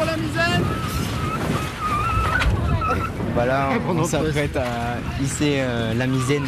[0.00, 0.64] pour la misaine
[3.34, 6.46] Voilà, on s'apprête à hisser euh, la misaine.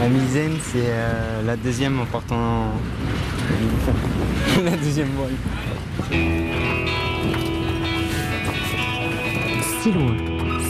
[0.00, 2.70] La misaine, c'est euh, la deuxième en portant
[4.64, 5.32] la deuxième voile.
[9.82, 10.16] Si loin,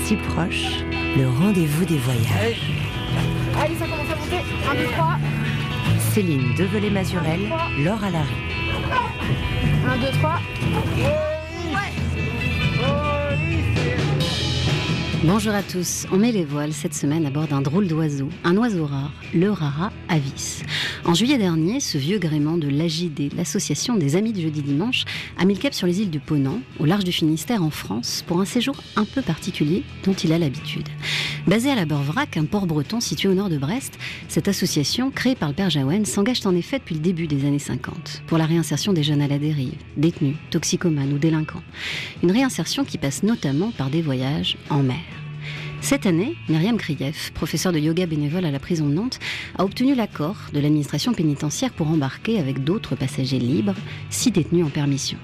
[0.05, 0.85] si proche,
[1.17, 2.63] le rendez-vous des voyages.
[3.61, 4.45] Allez, ça commence à monter.
[4.71, 5.17] 1, 2, 3.
[6.13, 7.41] Céline Develay-Mazurel,
[7.85, 8.29] Laure Alary.
[9.87, 11.36] 1, 2, 3.
[15.27, 18.57] Bonjour à tous, on met les voiles cette semaine à bord d'un drôle d'oiseau, un
[18.57, 20.63] oiseau rare, le Rara avis.
[21.05, 25.05] En juillet dernier, ce vieux gréement de l'AJD, l'association des amis du jeudi dimanche,
[25.37, 28.23] a mis le cap sur les îles de Ponant, au large du Finistère en France,
[28.29, 30.89] pour un séjour un peu particulier dont il a l'habitude.
[31.49, 35.35] Basée à la Beurvrac, un port breton situé au nord de Brest, cette association, créée
[35.35, 38.47] par le père Jaouen, s'engage en effet depuis le début des années 50 pour la
[38.47, 41.63] réinsertion des jeunes à la dérive, détenus, toxicomanes ou délinquants.
[42.23, 45.16] Une réinsertion qui passe notamment par des voyages en mer.
[45.81, 49.21] Cette année, Myriam Krief, professeure de yoga bénévole à la prison de Nantes,
[49.57, 53.75] a obtenu l'accord de l'administration pénitentiaire pour embarquer avec d'autres passagers libres,
[54.11, 55.19] six détenus en permission.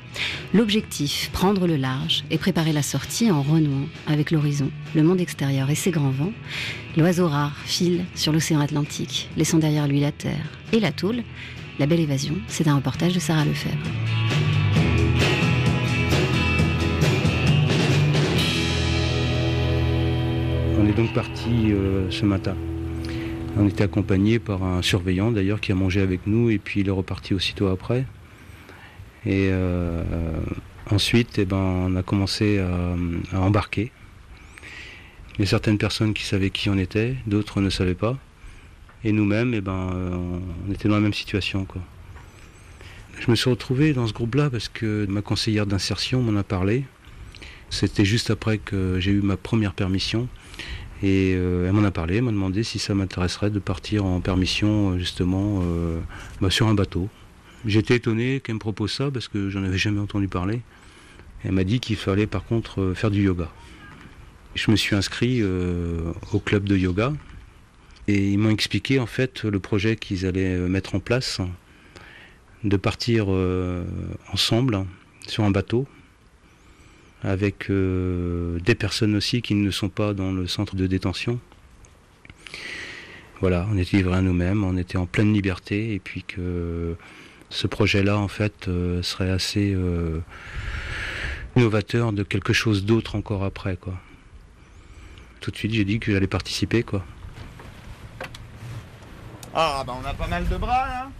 [0.55, 5.69] L'objectif, prendre le large et préparer la sortie en renouant avec l'horizon, le monde extérieur
[5.71, 6.33] et ses grands vents.
[6.97, 11.23] L'oiseau rare file sur l'océan Atlantique, laissant derrière lui la terre et la tôle.
[11.79, 14.22] La belle évasion, c'est un reportage de Sarah Lefebvre.
[20.93, 22.55] Est donc parti euh, ce matin.
[23.57, 26.89] On était accompagné par un surveillant d'ailleurs qui a mangé avec nous et puis il
[26.89, 28.05] est reparti aussitôt après.
[29.25, 30.03] Et euh,
[30.91, 33.91] ensuite, eh ben, on a commencé à, embarquer.
[35.39, 38.19] Il y a certaines personnes qui savaient qui on était, d'autres ne savaient pas.
[39.05, 39.91] Et nous-mêmes, eh ben,
[40.69, 41.67] on était dans la même situation.
[43.19, 46.85] Je me suis retrouvé dans ce groupe-là parce que ma conseillère d'insertion m'en a parlé.
[47.71, 50.29] C'était juste après que j'ai eu ma première permission.
[51.03, 54.21] Et euh, elle m'en a parlé, elle m'a demandé si ça m'intéresserait de partir en
[54.21, 55.99] permission justement euh,
[56.41, 57.09] bah, sur un bateau.
[57.67, 60.63] J'étais étonné qu'elle me propose ça parce que j'en avais jamais entendu parler.
[61.45, 63.49] Elle m'a dit qu'il fallait par contre euh, faire du yoga.
[64.55, 67.13] Je me suis inscrit euh, au club de yoga
[68.07, 71.41] et ils m'ont expliqué en fait le projet qu'ils allaient mettre en place
[72.65, 73.85] de partir euh,
[74.33, 74.85] ensemble
[75.27, 75.87] sur un bateau
[77.23, 81.39] avec euh, des personnes aussi qui ne sont pas dans le centre de détention.
[83.41, 86.97] Voilà, on était livrés à nous-mêmes, on était en pleine liberté et puis que
[87.51, 90.21] ce projet-là en fait euh, serait assez euh,
[91.57, 93.95] innovateur de quelque chose d'autre encore après quoi.
[95.41, 97.05] Tout de suite j'ai dit que j'allais participer quoi.
[99.55, 101.11] Ah bah on a pas mal de bras là.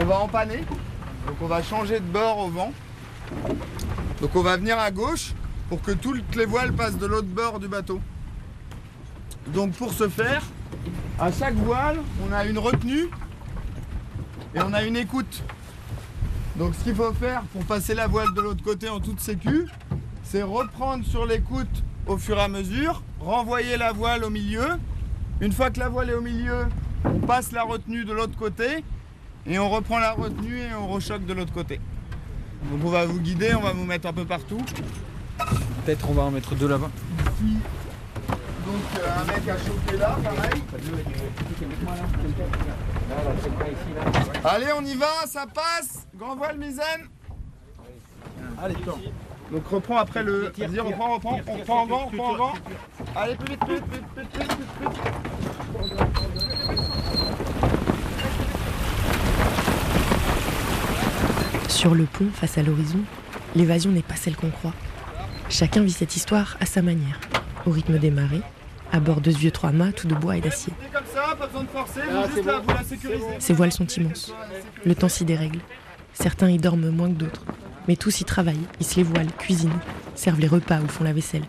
[0.00, 0.64] On va empanner.
[1.26, 2.72] Donc on va changer de bord au vent.
[4.20, 5.32] Donc on va venir à gauche
[5.68, 8.00] pour que toutes les voiles passent de l'autre bord du bateau.
[9.48, 10.42] Donc pour ce faire,
[11.18, 13.08] à chaque voile, on a une retenue
[14.54, 15.42] et on a une écoute.
[16.56, 19.66] Donc ce qu'il faut faire pour passer la voile de l'autre côté en toute sécu,
[20.24, 24.66] c'est reprendre sur l'écoute au fur et à mesure, renvoyer la voile au milieu.
[25.40, 26.66] Une fois que la voile est au milieu,
[27.04, 28.84] on passe la retenue de l'autre côté
[29.46, 31.80] et on reprend la retenue et on rechoque de l'autre côté.
[32.64, 34.60] Donc on va vous guider, on va vous mettre un peu partout.
[35.84, 36.90] Peut-être on va en mettre deux là-bas.
[37.20, 37.56] Ici,
[38.66, 40.62] donc euh, un mec à choquer là, pareil.
[44.44, 46.06] Allez, on y va, ça passe.
[46.14, 47.08] Grand voile misaine.
[48.60, 49.00] Allez, tourne.
[49.50, 50.52] Donc reprends après le.
[50.58, 51.40] Vas-y, reprends, reprends.
[51.46, 52.52] On reprend en vent, on reprend en vent.
[53.16, 54.98] Allez, plus vite, plus vite, plus vite, plus vite, plus vite, plus vite.
[61.68, 62.98] Sur le pont, face à l'horizon,
[63.54, 64.74] l'évasion n'est pas celle qu'on croit.
[65.48, 67.20] Chacun vit cette histoire à sa manière,
[67.66, 68.42] au rythme des marées,
[68.90, 70.72] à bord de ce vieux trois-mâts tout de bois et d'acier.
[72.88, 73.24] Sécurisez.
[73.38, 74.32] Ces voiles sont immenses.
[74.84, 75.60] Le temps s'y dérègle.
[76.14, 77.44] Certains y dorment moins que d'autres.
[77.86, 79.78] Mais tous y travaillent, hissent les voiles, cuisinent,
[80.14, 81.44] servent les repas ou font la vaisselle.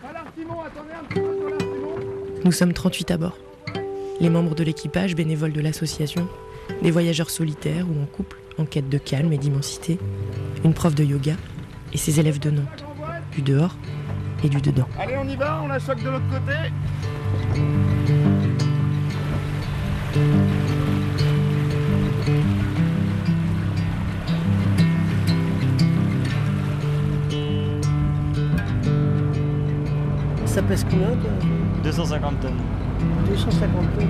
[2.44, 3.36] Nous sommes 38 à bord.
[4.20, 6.28] Les membres de l'équipage, bénévoles de l'association,
[6.82, 9.98] des voyageurs solitaires ou en couple, en quête de calme et d'immensité,
[10.64, 11.34] une prof de yoga
[11.92, 12.84] et ses élèves de Nantes,
[13.32, 13.74] du dehors
[14.44, 14.86] et du dedans.
[14.98, 16.52] Allez, on y va, on la choque de l'autre côté.
[30.44, 31.16] Ça pèse combien
[31.84, 32.52] 250 tonnes.
[33.30, 34.08] 250 tonnes.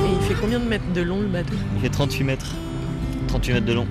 [0.00, 1.54] Et il fait combien de mètres de long le bateau?
[1.76, 2.54] Il fait 38 mètres.
[3.28, 3.86] 38 mètres de long.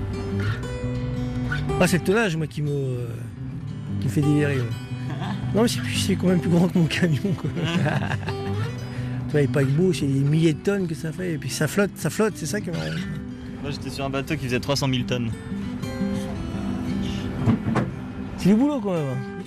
[1.79, 3.07] Ah, c'est le tonnage, moi, qui me,
[3.99, 4.57] qui me fait délirer.
[5.53, 7.33] Non, mais c'est quand même plus grand que mon camion.
[7.37, 7.49] Quoi.
[9.31, 11.33] Toi, il pas beau, c'est des milliers de tonnes que ça fait.
[11.33, 12.77] Et puis ça flotte, ça flotte, c'est ça qui m'a.
[13.61, 15.31] Moi, j'étais sur un bateau qui faisait 300 000 tonnes.
[18.37, 19.05] C'est du boulot, quand même.
[19.09, 19.41] hein.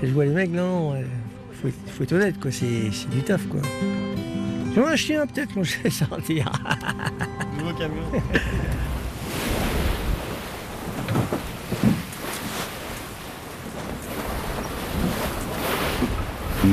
[0.00, 0.94] Quand je vois les mecs, non,
[1.60, 2.50] faut, être- faut être honnête, quoi.
[2.50, 3.60] C'est du taf, quoi.
[4.74, 6.50] J'en ai un chien, peut-être, quand je vais sortir.
[7.58, 8.02] Nouveau camion.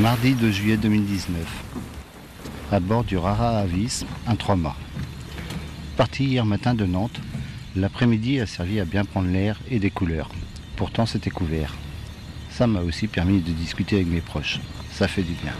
[0.03, 1.37] Mardi 2 juillet 2019.
[2.73, 4.75] À bord du Rara Avis, un 3 mâts.
[5.95, 7.21] Parti hier matin de Nantes,
[7.77, 10.27] l'après-midi a servi à bien prendre l'air et des couleurs.
[10.75, 11.73] Pourtant c'était couvert.
[12.49, 14.59] Ça m'a aussi permis de discuter avec mes proches.
[14.91, 15.53] Ça fait du bien.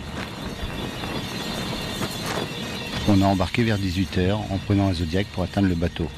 [3.07, 6.09] On a embarqué vers 18h en prenant un Zodiac pour atteindre le bateau.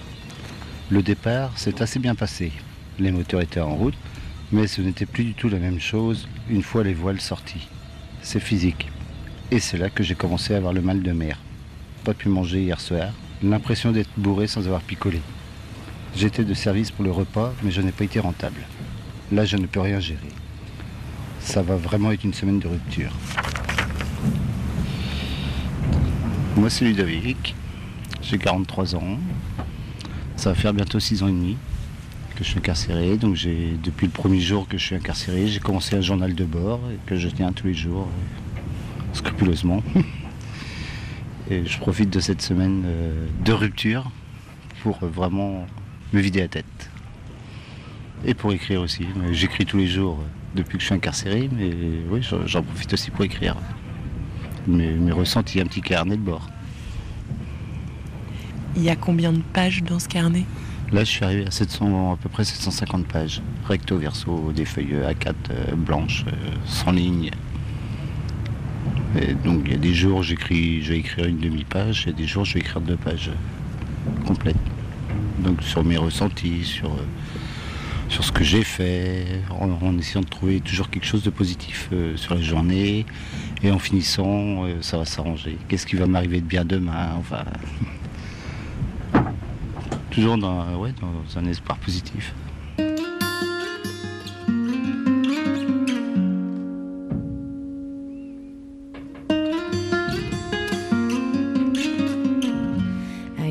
[0.90, 2.52] Le départ s'est assez bien passé.
[2.98, 3.98] Les moteurs étaient en route,
[4.52, 7.68] mais ce n'était plus du tout la même chose une fois les voiles sorties.
[8.26, 8.88] C'est physique.
[9.52, 11.38] Et c'est là que j'ai commencé à avoir le mal de mer.
[12.04, 13.14] Pas pu manger hier soir,
[13.44, 15.22] l'impression d'être bourré sans avoir picolé.
[16.16, 18.62] J'étais de service pour le repas, mais je n'ai pas été rentable.
[19.32, 20.32] Là, je ne peux rien gérer.
[21.40, 23.12] Ça va vraiment être une semaine de rupture.
[26.58, 27.54] Moi, c'est Ludovic.
[28.24, 29.20] J'ai 43 ans.
[30.36, 31.58] Ça va faire bientôt 6 ans et demi
[32.36, 33.18] que je suis incarcéré.
[33.18, 36.46] Donc, j'ai, depuis le premier jour que je suis incarcéré, j'ai commencé un journal de
[36.46, 39.82] bord que je tiens tous les jours, euh, scrupuleusement.
[41.50, 44.12] et je profite de cette semaine euh, de rupture
[44.84, 45.66] pour euh, vraiment
[46.14, 46.90] me vider la tête.
[48.26, 49.06] Et pour écrire aussi.
[49.32, 50.20] J'écris tous les jours
[50.56, 51.72] depuis que je suis incarcéré, mais
[52.10, 53.56] oui, j'en j'en profite aussi pour écrire.
[54.68, 56.50] Mes, mes ressentis, un petit carnet de bord.
[58.76, 60.46] Il y a combien de pages dans ce carnet?
[60.96, 63.42] Là, je suis arrivé à 700, à peu près 750 pages.
[63.68, 66.32] Recto, verso, des feuilles A4 euh, blanches, euh,
[66.66, 67.32] sans ligne.
[69.44, 72.46] Donc, il y a des jours, j'écris, je vais écrire une demi-page, et des jours,
[72.46, 74.56] je vais écrire deux pages euh, complètes.
[75.40, 77.06] Donc, sur mes ressentis, sur, euh,
[78.08, 81.90] sur ce que j'ai fait, en, en essayant de trouver toujours quelque chose de positif
[81.92, 83.06] euh, sur la journée,
[83.64, 85.58] et en finissant, euh, ça va s'arranger.
[85.68, 87.16] Qu'est-ce qui va m'arriver de bien demain?
[87.20, 87.44] Enfin.
[90.16, 92.34] Toujours dans, ouais, dans un espoir positif.
[92.80, 92.86] Euh,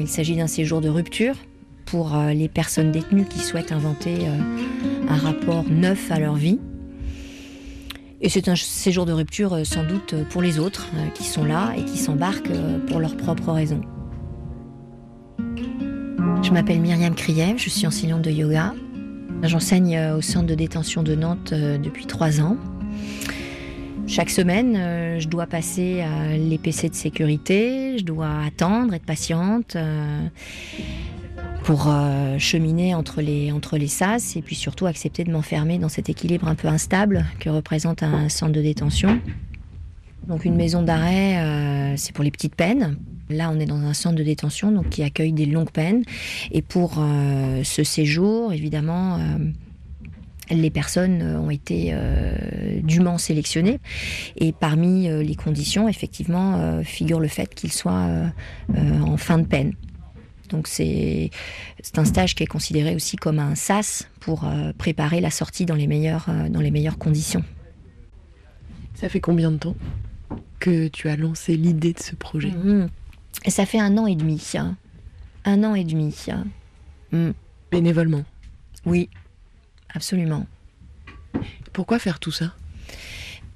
[0.00, 1.34] Il s'agit d'un séjour de rupture
[1.84, 4.38] pour euh, les personnes détenues qui souhaitent inventer euh,
[5.10, 6.58] un rapport neuf à leur vie.
[8.22, 11.44] Et c'est un séjour de rupture euh, sans doute pour les autres euh, qui sont
[11.44, 13.82] là et qui s'embarquent euh, pour leurs propres raisons.
[16.44, 18.74] Je m'appelle Myriam Kriev, je suis enseignante de yoga.
[19.44, 22.58] J'enseigne euh, au centre de détention de Nantes euh, depuis trois ans.
[24.06, 29.78] Chaque semaine, euh, je dois passer à l'EPC de sécurité, je dois attendre, être patiente
[31.62, 31.90] pour
[32.38, 36.46] cheminer entre les, entre les sas et puis surtout accepter de m'enfermer dans cet équilibre
[36.46, 39.18] un peu instable que représente un centre de détention.
[40.28, 42.98] Donc une maison d'arrêt, c'est pour les petites peines.
[43.30, 46.04] Là, on est dans un centre de détention donc qui accueille des longues peines.
[46.50, 49.38] Et pour euh, ce séjour, évidemment, euh,
[50.50, 53.80] les personnes euh, ont été euh, dûment sélectionnées.
[54.36, 58.08] Et parmi les conditions, effectivement, figure le fait qu'ils soient
[58.76, 59.74] en fin de peine.
[60.50, 61.30] Donc c'est
[61.96, 65.86] un stage qui est considéré aussi comme un SAS pour préparer la sortie dans les
[65.86, 67.42] meilleures, dans les meilleures conditions.
[68.94, 69.76] Ça fait combien de temps
[70.60, 72.50] que tu as lancé l'idée de ce projet?
[72.50, 72.88] Mhm.
[73.44, 74.52] Et ça fait un an et demi.
[75.44, 76.14] Un an et demi.
[77.12, 77.30] Mm.
[77.70, 78.24] Bénévolement
[78.86, 79.10] Oui,
[79.92, 80.46] absolument.
[81.72, 82.54] Pourquoi faire tout ça?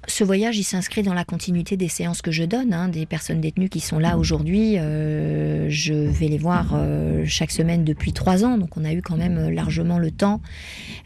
[0.09, 3.41] Ce voyage, il s'inscrit dans la continuité des séances que je donne, hein, des personnes
[3.41, 4.79] détenues qui sont là aujourd'hui.
[4.79, 9.03] Euh, je vais les voir euh, chaque semaine depuis trois ans, donc on a eu
[9.03, 10.41] quand même largement le temps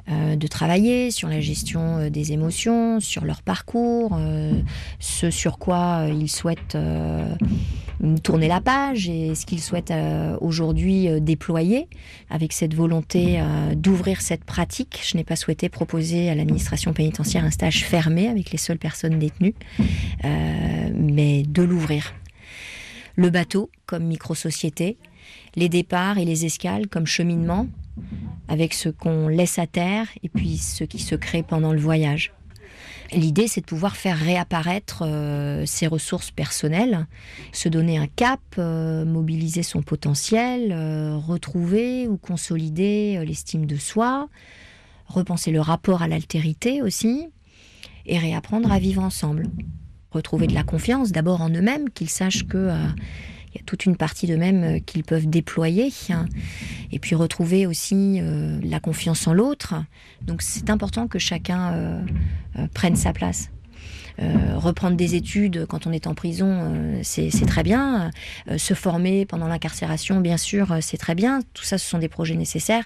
[0.09, 4.53] euh, de travailler sur la gestion euh, des émotions, sur leur parcours, euh,
[4.99, 7.35] ce sur quoi euh, ils souhaitent euh,
[8.23, 11.87] tourner la page et ce qu'ils souhaitent euh, aujourd'hui euh, déployer
[12.29, 15.01] avec cette volonté euh, d'ouvrir cette pratique.
[15.05, 18.92] Je n'ai pas souhaité proposer à l'administration pénitentiaire un stage fermé avec les seules personnes
[19.19, 19.55] détenues,
[20.23, 22.13] euh, mais de l'ouvrir.
[23.15, 24.97] Le bateau comme micro-société,
[25.55, 27.67] les départs et les escales comme cheminement,
[28.47, 32.33] avec ce qu'on laisse à terre et puis ce qui se crée pendant le voyage.
[33.11, 37.05] L'idée, c'est de pouvoir faire réapparaître euh, ses ressources personnelles,
[37.51, 40.73] se donner un cap, euh, mobiliser son potentiel,
[41.27, 44.29] retrouver ou consolider l'estime de soi,
[45.07, 47.29] repenser le rapport à l'altérité aussi,
[48.05, 49.47] et réapprendre à vivre ensemble.
[50.11, 52.87] Retrouver de la confiance, d'abord en eux-mêmes, qu'ils sachent que euh,
[53.53, 56.25] il y a toute une partie d'eux-mêmes euh, qu'ils peuvent déployer, hein.
[56.91, 59.73] et puis retrouver aussi euh, la confiance en l'autre.
[60.21, 62.05] Donc c'est important que chacun
[62.73, 63.49] prenne sa place.
[64.19, 68.11] Euh, reprendre des études quand on est en prison, euh, c'est très bien.
[68.49, 71.41] Euh, se former pendant l'incarcération, bien sûr, euh, c'est très bien.
[71.53, 72.83] Tout ça, ce sont des projets nécessaires,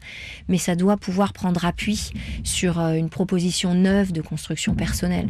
[0.48, 2.12] mais ça doit pouvoir prendre appui
[2.44, 5.30] sur euh, une proposition neuve de construction personnelle.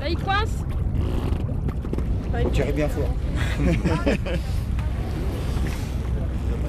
[0.00, 0.64] Là, il coince.
[2.52, 3.14] Tirez bien fort.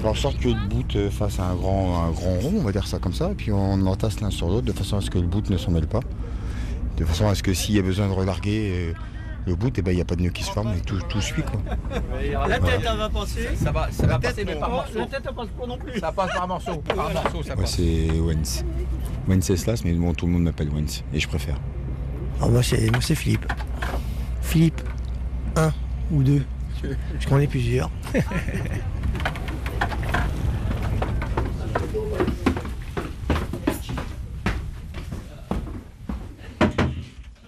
[0.04, 2.72] Faire en sorte que le bout euh, fasse un grand, un grand rond, on va
[2.72, 5.08] dire ça comme ça, et puis on entasse l'un sur l'autre de façon à ce
[5.08, 6.00] que le bout ne s'en mêle pas.
[6.98, 8.92] De façon à ce que s'il y a besoin de relarguer euh,
[9.46, 11.00] le bout, eh ben, il n'y a pas de nœud qui se forme et tout,
[11.08, 11.42] tout suit.
[11.42, 11.58] Quoi.
[12.46, 13.48] La tête, elle va passer.
[13.56, 14.98] Ça va, ça va passer, mais par morceaux.
[14.98, 15.98] La tête, elle passe pas non plus.
[15.98, 16.82] Ça passe par morceaux.
[16.82, 17.76] Par morceaux, ça Moi passe.
[17.76, 18.62] c'est Wens.
[19.26, 21.56] Wenceslas, mais bon, tout le monde m'appelle Wens, et je préfère.
[22.40, 23.50] Alors moi c'est moi c'est Philippe.
[24.42, 24.82] Philippe,
[25.56, 25.72] un
[26.12, 26.42] ou deux.
[27.20, 27.90] Je connais plusieurs.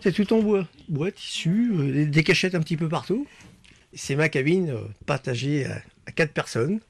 [0.06, 0.66] c'est tout en bois.
[0.88, 3.26] Bois, tissu, euh, des- cachettes un petit peu partout.
[3.92, 6.80] C'est ma cabine euh, partagée à, à quatre personnes.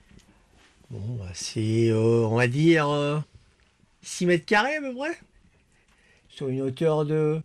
[0.90, 3.18] Bon, bah, c'est, euh, on va dire, euh,
[4.02, 5.16] 6 mètres carrés à peu près.
[6.28, 7.40] Sur une hauteur de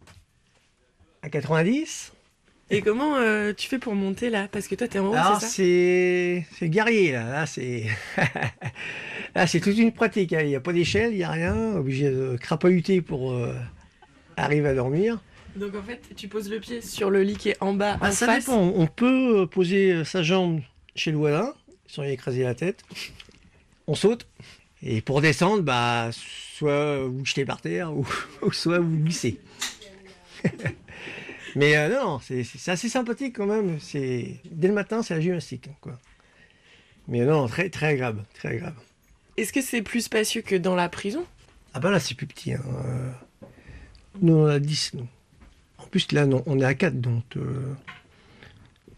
[1.22, 2.12] à 90.
[2.70, 4.48] Et comment euh, tu fais pour monter là?
[4.52, 7.86] Parce que toi, t'es en haut, Alors c'est c'est guerrier là, là c'est
[9.36, 10.34] là c'est toute une pratique.
[10.34, 10.40] hein.
[10.42, 13.54] Il n'y a pas d'échelle, il n'y a rien, obligé de crapahuter pour euh,
[14.38, 15.22] arriver à dormir.
[15.56, 18.10] Donc en fait, tu poses le pied sur le lit qui est en bas, Ah,
[18.10, 18.46] en ça face.
[18.46, 18.60] dépend.
[18.62, 20.62] On peut euh, poser sa jambe
[20.96, 21.54] chez le voisin
[21.88, 22.84] sans y écraser la tête.
[23.88, 24.28] On saute
[24.82, 28.08] et pour descendre, bah soit vous jetez par terre ou,
[28.42, 29.40] ou soit vous glissez.
[31.56, 33.78] Mais euh, non, c'est assez sympathique quand même.
[33.80, 36.00] C'est dès le matin, c'est la gymnastique, hein, quoi.
[37.10, 38.78] Mais non, très très agréable, très agréable.
[39.36, 41.26] Est-ce que c'est plus spacieux que dans la prison?
[41.74, 42.54] Ah bah là, c'est plus petit.
[42.54, 42.62] hein.
[42.86, 43.12] Euh,
[44.22, 45.08] Nous, on a 10, nous.
[45.92, 47.26] En plus, là, non, on est à 4, donc...
[47.36, 47.74] euh,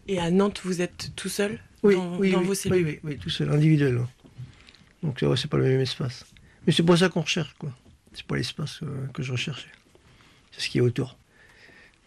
[0.06, 3.18] Et à Nantes, vous êtes tout seul Oui, dans, oui, dans oui, vos cellules oui,
[3.18, 3.98] tout seul, individuel.
[5.02, 6.24] Donc, c'est vrai, c'est pas le même espace.
[6.64, 7.72] Mais c'est pas ça qu'on recherche, quoi.
[8.12, 9.66] C'est pas l'espace euh, que je recherchais.
[10.52, 11.18] C'est ce qui est autour.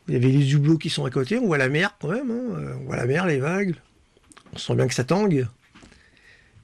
[0.07, 2.31] Il y avait les hublots qui sont à côté, on voit la mer quand même,
[2.31, 2.55] hein.
[2.55, 3.75] Euh, on voit la mer, les vagues.
[4.53, 5.47] On sent bien que ça tangue.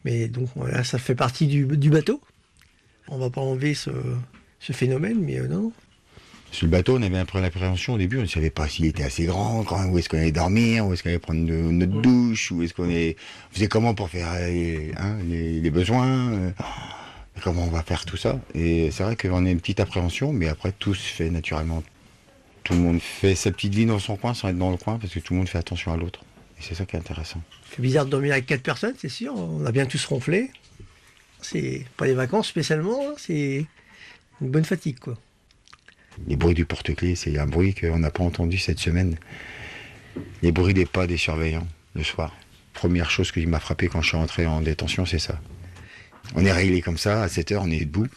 [0.05, 2.21] Mais donc, voilà, ça fait partie du, du bateau.
[3.09, 3.91] On va pas enlever ce,
[4.61, 5.73] ce phénomène, mais euh, non.
[6.53, 8.85] Sur le bateau, on avait un peu l'appréhension au début, on ne savait pas s'il
[8.85, 11.51] était assez grand, quand, où est-ce qu'on allait dormir, où est-ce qu'on allait prendre de-
[11.51, 13.15] notre douche, où est-ce qu'on allait...
[13.49, 16.51] On faisait comment pour faire euh, les, hein, les, les besoins, euh,
[17.41, 18.39] comment on va faire tout ça.
[18.53, 21.81] Et c'est vrai qu'on a une petite appréhension, mais après tout se fait naturellement.
[22.63, 24.99] Tout le monde fait sa petite vie dans son coin sans être dans le coin,
[24.99, 26.23] parce que tout le monde fait attention à l'autre.
[26.59, 27.41] Et c'est ça qui est intéressant.
[27.71, 29.33] C'est bizarre de dormir avec quatre personnes, c'est sûr.
[29.35, 30.51] On a bien tous ronflé.
[31.41, 33.65] C'est pas les vacances spécialement, hein, c'est
[34.39, 35.17] une bonne fatigue, quoi.
[36.27, 39.17] Les bruits du porte-clés, c'est un bruit qu'on n'a pas entendu cette semaine.
[40.41, 42.35] Les bruits des pas des surveillants le soir.
[42.73, 45.39] Première chose qui m'a frappé quand je suis rentré en détention, c'est ça.
[46.35, 48.07] On est réglé comme ça, à 7h, on est debout.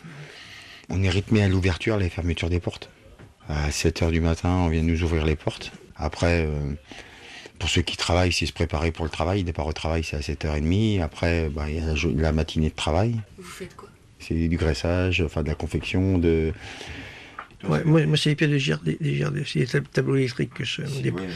[0.88, 2.91] On est rythmé à l'ouverture, les fermetures des portes.
[3.49, 5.73] À 7h du matin, on vient de nous ouvrir les portes.
[5.97, 6.75] Après, euh,
[7.59, 9.45] pour ceux qui travaillent, c'est se préparer pour le travail.
[9.45, 11.03] Départ au travail, c'est à 7h30.
[11.03, 13.17] Après, bah, il y a la, la matinée de travail.
[13.38, 13.88] Vous faites quoi?
[14.19, 16.53] C'est du graissage, enfin de la confection, de,
[17.69, 20.53] Ouais, moi, moi, c'est les pieds de GRD, des GRD, c'est les tab- tableaux électriques
[20.55, 20.83] que je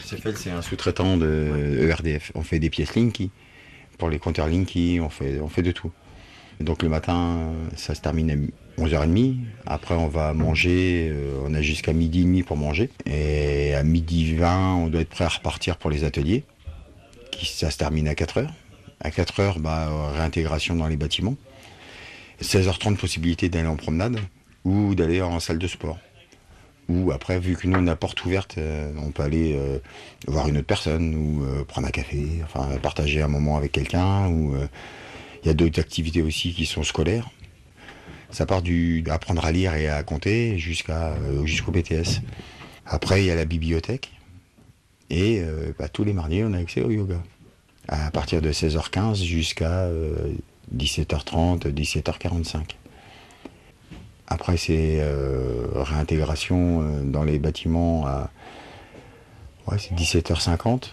[0.05, 2.31] c'est fait, c'est un sous-traitant de ERDF.
[2.35, 3.31] On fait des pièces Linky.
[3.99, 5.91] Pour les compteurs Linky, on fait, on fait de tout.
[6.61, 9.37] Et donc le matin, ça se termine à 11h30.
[9.67, 11.09] Après, on va manger.
[11.11, 12.91] euh, on a jusqu'à midi et demi pour manger.
[13.07, 16.45] Et à midi 20, on doit être prêt à repartir pour les ateliers.
[17.33, 18.47] Qui, ça se termine à 4h.
[19.01, 21.37] À 4h, bah, réintégration dans les bâtiments.
[22.43, 24.19] 16h30, possibilité d'aller en promenade
[24.65, 25.99] ou d'aller en salle de sport.
[26.91, 29.79] Ou après, vu que nous on a porte ouverte, euh, on peut aller euh,
[30.27, 34.29] voir une autre personne ou euh, prendre un café, enfin partager un moment avec quelqu'un.
[34.29, 34.57] Ou
[35.45, 37.31] il y a d'autres activités aussi qui sont scolaires.
[38.31, 42.23] Ça part du apprendre à lire et à compter jusqu'à jusqu'au BTS.
[42.87, 44.11] Après, il y a la bibliothèque
[45.11, 45.43] et
[45.79, 47.23] bah, tous les mardis on a accès au yoga.
[47.89, 49.89] À partir de 16h15 jusqu'à
[50.77, 52.80] 17h30, 17h45.
[54.31, 58.31] Après, c'est euh, réintégration euh, dans les bâtiments à
[59.67, 60.93] ouais, c'est 17h50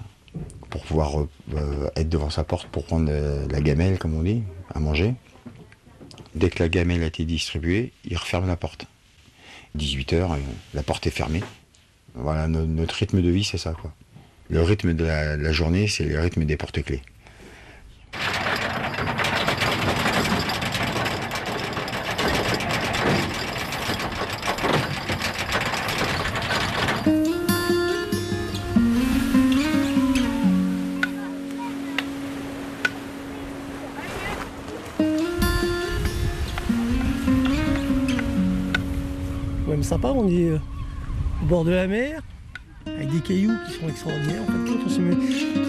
[0.70, 1.22] pour pouvoir
[1.56, 5.14] euh, être devant sa porte pour prendre euh, la gamelle, comme on dit, à manger.
[6.36, 8.86] Dès que la gamelle a été distribuée, il referme la porte.
[9.78, 10.28] 18h,
[10.74, 11.44] la porte est fermée.
[12.16, 13.74] Voilà, no- notre rythme de vie, c'est ça.
[13.80, 13.94] Quoi.
[14.50, 17.02] Le rythme de la, la journée, c'est le rythme des porte-clés.
[39.98, 40.60] Sympa, on est euh,
[41.42, 42.22] au bord de la mer,
[42.86, 44.42] avec des cailloux qui sont extraordinaires.
[44.44, 45.02] En on sait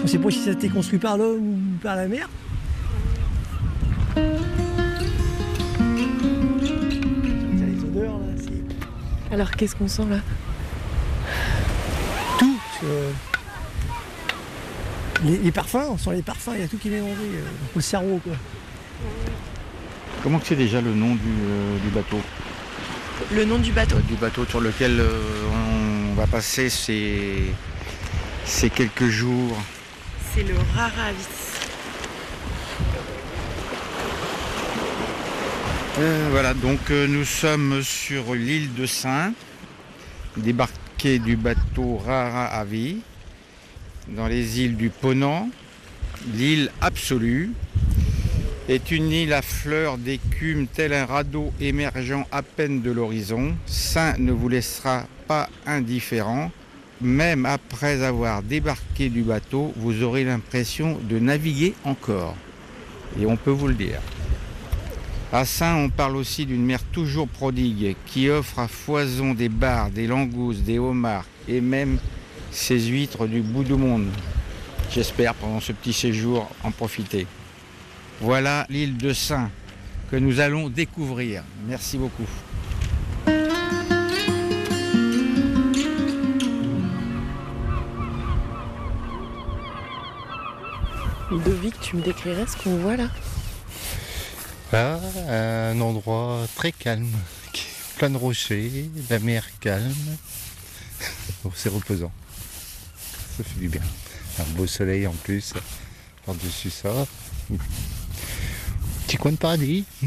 [0.03, 2.29] on sait pas si ça a été construit par l'homme ou par la mer.
[4.13, 4.23] Tiens,
[7.65, 10.17] les odeurs là, c'est Alors qu'est-ce qu'on sent là?
[12.37, 12.59] Tout.
[12.83, 13.11] euh,
[15.25, 17.41] les, les parfums, on sent les parfums, il y a tout qui est mélangé euh,
[17.41, 18.33] dans le cerveau quoi.
[20.21, 22.17] Comment c'est déjà le nom du, euh, du bateau?
[23.31, 25.21] Le nom du bateau Du bateau sur lequel euh,
[26.11, 27.53] on va passer ces,
[28.43, 29.55] ces quelques jours.
[30.33, 31.27] C'est le Raravis.
[35.99, 39.33] Euh, voilà, donc euh, nous sommes sur l'île de Saint,
[40.35, 43.01] débarqué du bateau Rara Avi,
[44.07, 45.49] dans les îles du Ponant.
[46.33, 47.51] L'île absolue
[48.69, 53.55] est une île à fleurs d'écume, tel un radeau émergeant à peine de l'horizon.
[53.65, 56.51] Saint ne vous laissera pas indifférent.
[57.01, 62.35] Même après avoir débarqué du bateau, vous aurez l'impression de naviguer encore.
[63.19, 64.01] Et on peut vous le dire.
[65.33, 69.89] À Saint, on parle aussi d'une mer toujours prodigue qui offre à foison des bars,
[69.89, 71.97] des langoustes, des homards et même
[72.51, 74.09] ces huîtres du bout du monde.
[74.91, 77.25] J'espère pendant ce petit séjour en profiter.
[78.21, 79.49] Voilà l'île de Saint
[80.11, 81.43] que nous allons découvrir.
[81.67, 82.27] Merci beaucoup.
[91.31, 93.07] Ludovic, tu me décrirais ce qu'on voit là?
[94.71, 97.07] Là, un endroit très calme,
[97.97, 99.93] plein de rochers, la mer calme.
[101.43, 102.11] Bon, c'est reposant.
[103.37, 103.81] Ça fait du bien.
[104.39, 105.53] Un beau soleil en plus,
[106.25, 107.05] par-dessus ça.
[109.09, 109.85] Petit coin de paradis.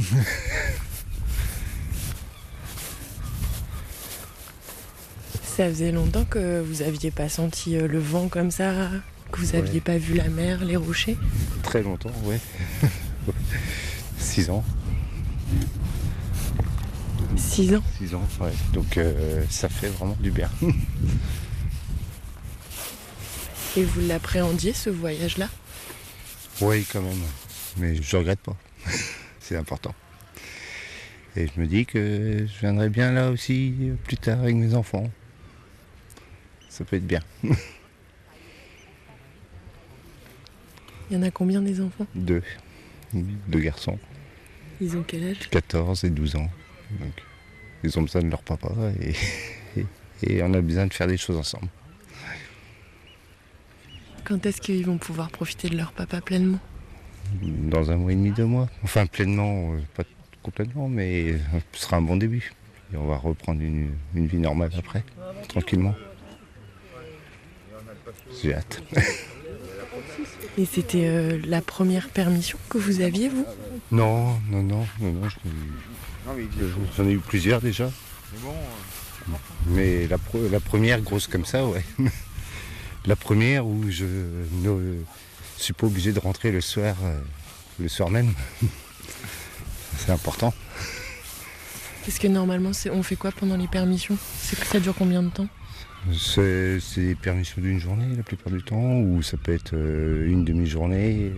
[5.42, 8.72] Ça faisait longtemps que vous aviez pas senti euh, le vent comme ça,
[9.32, 9.80] que vous aviez Ouais.
[9.80, 11.18] pas vu la mer, les rochers?
[11.64, 12.38] Très longtemps, ouais.
[14.18, 14.62] Six ans.
[17.36, 17.82] Six ans?
[17.98, 18.52] Six ans, ouais.
[18.72, 20.48] Donc euh, ça fait vraiment du bien.
[23.76, 25.48] Et vous l'appréhendiez ce voyage-là?
[26.60, 27.18] Oui, quand même.
[27.78, 28.56] Mais je regrette pas.
[29.40, 29.94] C'est important.
[31.36, 35.10] Et je me dis que je viendrai bien là aussi plus tard avec mes enfants.
[36.68, 37.20] Ça peut être bien.
[41.10, 42.06] Il y en a combien des enfants?
[42.14, 42.42] Deux.
[43.12, 43.98] Deux garçons.
[44.80, 45.50] Ils ont quel âge?
[45.50, 46.50] 14 et 12 ans.
[46.98, 47.12] Donc,
[47.84, 49.14] ils ont besoin de leur papa et,
[49.76, 49.86] et,
[50.22, 51.68] et on a besoin de faire des choses ensemble.
[54.24, 56.60] Quand est-ce qu'ils vont pouvoir profiter de leur papa pleinement?
[57.42, 58.68] Dans un mois et demi, deux mois.
[58.84, 60.04] Enfin, pleinement, euh, pas
[60.42, 61.34] complètement, mais
[61.72, 62.52] ce sera un bon début.
[62.92, 65.02] Et on va reprendre une, une vie normale après,
[65.48, 65.94] tranquillement.
[68.42, 68.82] J'ai hâte.
[70.58, 73.46] Et c'était euh, la première permission que vous aviez, vous?
[73.90, 75.28] Non, non, non, non, non.
[75.28, 76.48] j'en ai eu-
[76.96, 77.90] J'en ai eu plusieurs déjà.
[79.68, 81.84] Mais la, pro- la première grosse comme ça, ouais.
[83.06, 84.04] La première où je
[85.62, 87.20] ne suis pas obligé de rentrer le soir, euh,
[87.78, 88.32] le soir même.
[89.96, 90.52] C'est important.
[92.04, 94.18] Parce que normalement, c'est- on fait quoi pendant les permissions?
[94.40, 95.46] C'est que ça dure combien de temps?
[96.18, 100.44] C'est des permissions d'une journée la plupart du temps, ou ça peut être euh, une
[100.44, 101.30] demi-journée.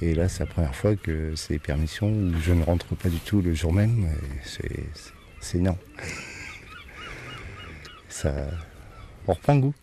[0.00, 3.08] Et là, c'est la première fois que c'est des permissions où je ne rentre pas
[3.08, 4.06] du tout le jour même.
[4.44, 5.78] c'est énorme.
[8.08, 8.32] Ça,
[9.26, 9.74] on reprend goût.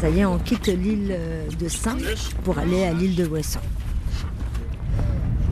[0.00, 1.16] Ça y est, on quitte l'île
[1.58, 1.96] de Saint
[2.44, 3.60] pour aller à l'île de Ouessant.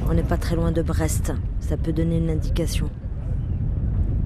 [0.07, 1.33] On n'est pas très loin de Brest.
[1.61, 2.90] Ça peut donner une indication.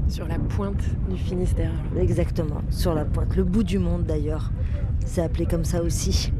[0.08, 1.70] Sur la pointe du Finistère.
[1.96, 3.36] Exactement, sur la pointe.
[3.36, 4.50] Le bout du monde d'ailleurs.
[5.06, 6.32] C'est appelé comme ça aussi.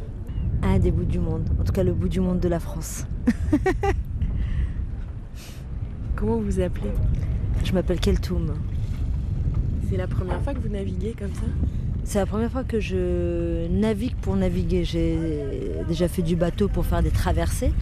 [0.62, 1.48] Un des bouts du monde.
[1.60, 3.06] En tout cas, le bout du monde de la France.
[6.14, 6.92] Comment vous vous appelez?
[7.64, 8.54] Je m'appelle Keltoum.
[9.90, 11.46] C'est la première fois que vous naviguez comme ça?
[12.08, 14.84] C'est la première fois que je navigue pour naviguer.
[14.84, 15.18] J'ai
[15.88, 17.72] déjà fait du bateau pour faire des traversées,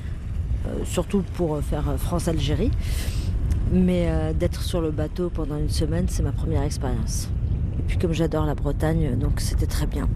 [0.66, 2.70] euh, surtout pour faire France-Algérie.
[3.70, 7.28] Mais euh, d'être sur le bateau pendant une semaine, c'est ma première expérience.
[7.78, 10.08] Et puis comme j'adore la Bretagne, donc c'était très bien.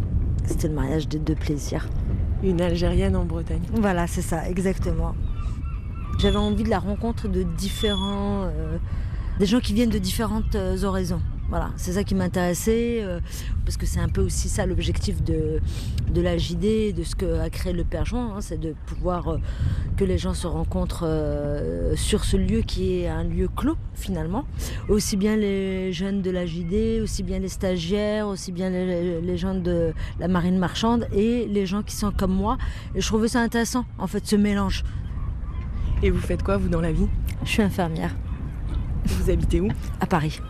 [0.47, 1.87] C'était le mariage des deux plaisirs.
[2.43, 3.61] Une Algérienne en Bretagne.
[3.75, 5.15] Voilà, c'est ça, exactement.
[6.19, 8.45] J'avais envie de la rencontre de différents...
[8.45, 8.79] euh,
[9.39, 11.21] des gens qui viennent de différentes euh, horizons.
[11.49, 13.21] Voilà, c'est ça qui m'intéressait, euh,
[13.65, 15.61] parce que c'est un peu aussi ça l'objectif de,
[16.13, 19.29] de la JD, de ce que a créé le Père Jean, hein, c'est de pouvoir
[19.29, 19.39] euh,
[19.97, 24.45] que les gens se rencontrent euh, sur ce lieu qui est un lieu clos finalement.
[24.91, 29.37] Aussi bien les jeunes de la JD, aussi bien les stagiaires, aussi bien les, les
[29.39, 32.59] gens de la marine marchande et les gens qui sont comme moi.
[32.95, 34.85] Et je trouvais ça intéressant, en fait, ce mélange.
[36.03, 37.09] Et vous faites quoi, vous, dans la vie?
[37.45, 38.15] Je suis infirmière.
[39.07, 39.69] Vous habitez où?
[40.01, 40.41] À Paris.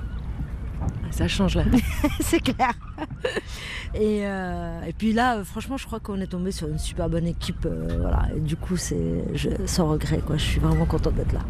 [1.11, 1.65] Ça change là.
[2.21, 2.73] c'est clair.
[3.95, 7.09] Et, euh, et puis là, euh, franchement, je crois qu'on est tombé sur une super
[7.09, 7.65] bonne équipe.
[7.65, 8.29] euh, voilà.
[8.37, 10.21] Et du coup, c'est je- sans regret.
[10.25, 10.37] Quoi.
[10.37, 11.41] Je suis vraiment contente d'être là.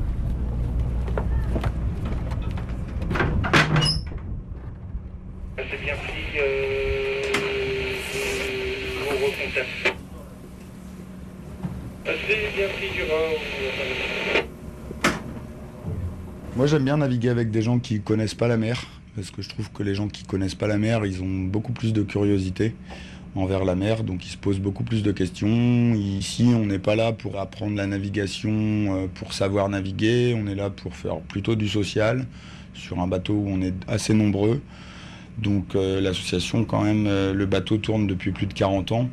[5.57, 7.23] C'est bien pris, euh.
[12.05, 13.03] C'est bien pris du.
[16.57, 18.83] Moi j'aime bien naviguer avec des gens qui connaissent pas la mer,
[19.15, 21.73] parce que je trouve que les gens qui connaissent pas la mer, ils ont beaucoup
[21.73, 22.75] plus de curiosité
[23.35, 25.95] envers la mer, donc ils se posent beaucoup plus de questions.
[25.95, 30.55] Ici, on n'est pas là pour apprendre la navigation, euh, pour savoir naviguer, on est
[30.55, 32.27] là pour faire plutôt du social,
[32.75, 34.61] sur un bateau où on est assez nombreux.
[35.39, 39.09] Donc euh, l'association, quand même, euh, le bateau tourne depuis plus de 40 ans.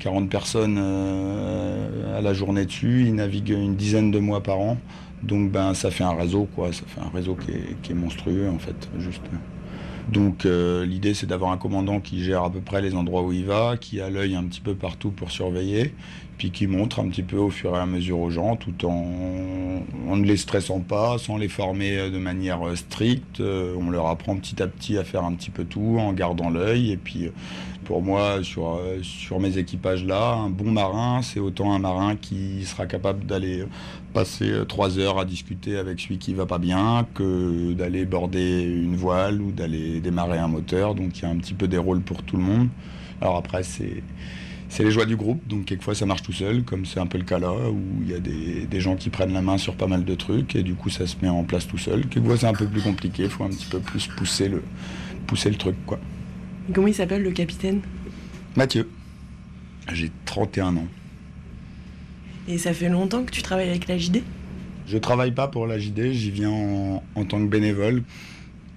[0.00, 4.78] 40 personnes à la journée dessus, ils naviguent une dizaine de mois par an.
[5.22, 8.58] Donc ben ça fait un réseau quoi, ça fait un réseau qui est, monstrueux en
[8.58, 9.22] fait, juste.
[10.10, 13.32] Donc euh, l'idée c'est d'avoir un commandant qui gère à peu près les endroits où
[13.32, 15.94] il va, qui a l'œil un petit peu partout pour surveiller,
[16.38, 19.82] puis qui montre un petit peu au fur et à mesure aux gens, tout en,
[20.08, 23.40] en ne les stressant pas, sans les former euh, de manière euh, stricte.
[23.40, 26.92] On leur apprend petit à petit à faire un petit peu tout en gardant l'œil.
[26.92, 27.30] Et puis
[27.90, 32.14] pour moi, sur, euh, sur mes équipages là, un bon marin, c'est autant un marin
[32.14, 33.64] qui sera capable d'aller
[34.14, 38.62] passer euh, trois heures à discuter avec celui qui va pas bien que d'aller border
[38.62, 40.94] une voile ou d'aller démarrer un moteur.
[40.94, 42.68] Donc il y a un petit peu des rôles pour tout le monde.
[43.20, 44.04] Alors après, c'est
[44.68, 47.18] c'est les joies du groupe, donc quelquefois ça marche tout seul, comme c'est un peu
[47.18, 49.74] le cas là, où il y a des, des gens qui prennent la main sur
[49.74, 52.06] pas mal de trucs, et du coup ça se met en place tout seul.
[52.06, 54.62] Quelquefois c'est un peu plus compliqué, il faut un petit peu plus pousser le,
[55.26, 55.98] pousser le truc, quoi.
[56.72, 57.80] Comment il s'appelle le capitaine?
[58.56, 58.88] Mathieu,
[59.92, 60.88] j'ai 31 ans.
[62.48, 64.22] Et ça fait longtemps que tu travailles avec la JD
[64.86, 68.02] Je travaille pas pour la JD, j'y viens en, en tant que bénévole.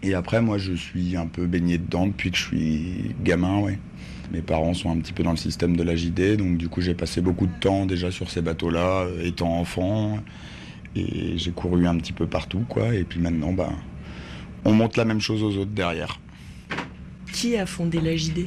[0.01, 3.79] Et après, moi, je suis un peu baigné dedans depuis que je suis gamin, ouais.
[4.31, 6.81] Mes parents sont un petit peu dans le système de la JD, donc du coup,
[6.81, 10.19] j'ai passé beaucoup de temps déjà sur ces bateaux-là, euh, étant enfant.
[10.95, 12.93] Et j'ai couru un petit peu partout, quoi.
[12.95, 13.71] Et puis maintenant, ben,
[14.65, 16.19] on monte la même chose aux autres derrière.
[17.33, 18.45] Qui a fondé la JD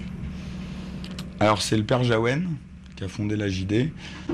[1.40, 2.42] Alors c'est le père Jaouen
[2.96, 3.90] qui a fondé la JD.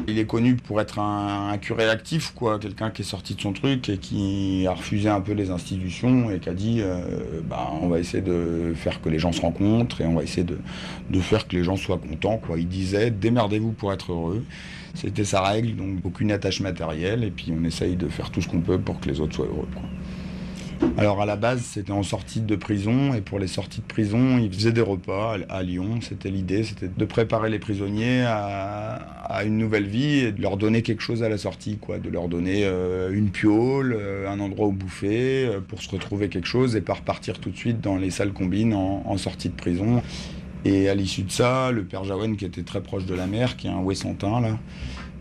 [0.07, 3.53] Il est connu pour être un, curé actif, quoi, quelqu'un qui est sorti de son
[3.53, 7.71] truc et qui a refusé un peu les institutions et qui a dit euh, bah,
[7.81, 10.59] on va essayer de faire que les gens se rencontrent et on va essayer de,
[11.21, 12.41] faire que les gens soient contents.
[12.57, 14.45] Il disait démerdez-vous pour être heureux.
[14.95, 18.49] C'était sa règle, donc aucune attache matérielle et puis on essaye de faire tout ce
[18.49, 19.69] qu'on peut pour que les autres soient heureux.
[20.99, 24.39] Alors à la base, c'était en sortie de prison et pour les sorties de prison,
[24.39, 26.01] ils faisaient des repas à, Lyon.
[26.01, 30.83] C'était l'idée, c'était de préparer les prisonniers à, une nouvelle vie et de leur donner
[30.83, 34.69] quelque chose à la sortie, quoi, de leur donner euh, une piole, euh, un endroit
[34.69, 37.97] où bouffer euh, pour se retrouver quelque chose et pas repartir tout de suite dans
[37.97, 40.03] les salles combines en, sortie de prison.
[40.65, 43.57] Et à l'issue de ça, le père Jaouen, qui était très proche de la mer,
[43.57, 44.59] qui est un Ouessantin là,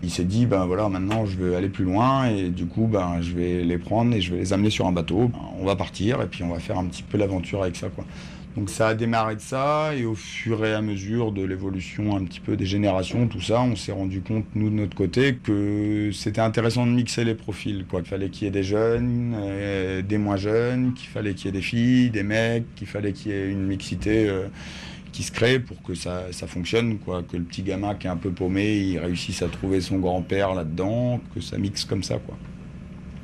[0.04, 3.22] il s'est dit ben voilà maintenant je veux aller plus loin et du coup ben
[3.22, 5.28] je vais les prendre et je vais les amener sur un bateau.
[5.28, 7.90] Ben, on va partir et puis on va faire un petit peu l'aventure avec ça
[7.90, 8.06] quoi.
[8.58, 12.26] Donc ça a démarré de ça et au fur et à mesure de l'évolution un
[12.26, 16.10] petit peu des générations, tout ça, on s'est rendu compte nous de notre côté que
[16.12, 18.02] c'était intéressant de mixer les profils quoi.
[18.02, 21.50] Qu'il fallait qu'il y ait des jeunes, euh, des moins jeunes, qu'il fallait qu'il y
[21.50, 24.48] ait des filles, des mecs, qu'il fallait qu'il y ait une mixité euh,
[25.22, 27.22] qui qui se crée pour que ça, ça fonctionne, quoi.
[27.22, 30.56] Que le petit gamin qui est un peu paumé, il réussisse à trouver son grand-père
[30.56, 32.36] là-dedans, que ça mixe comme ça, quoi.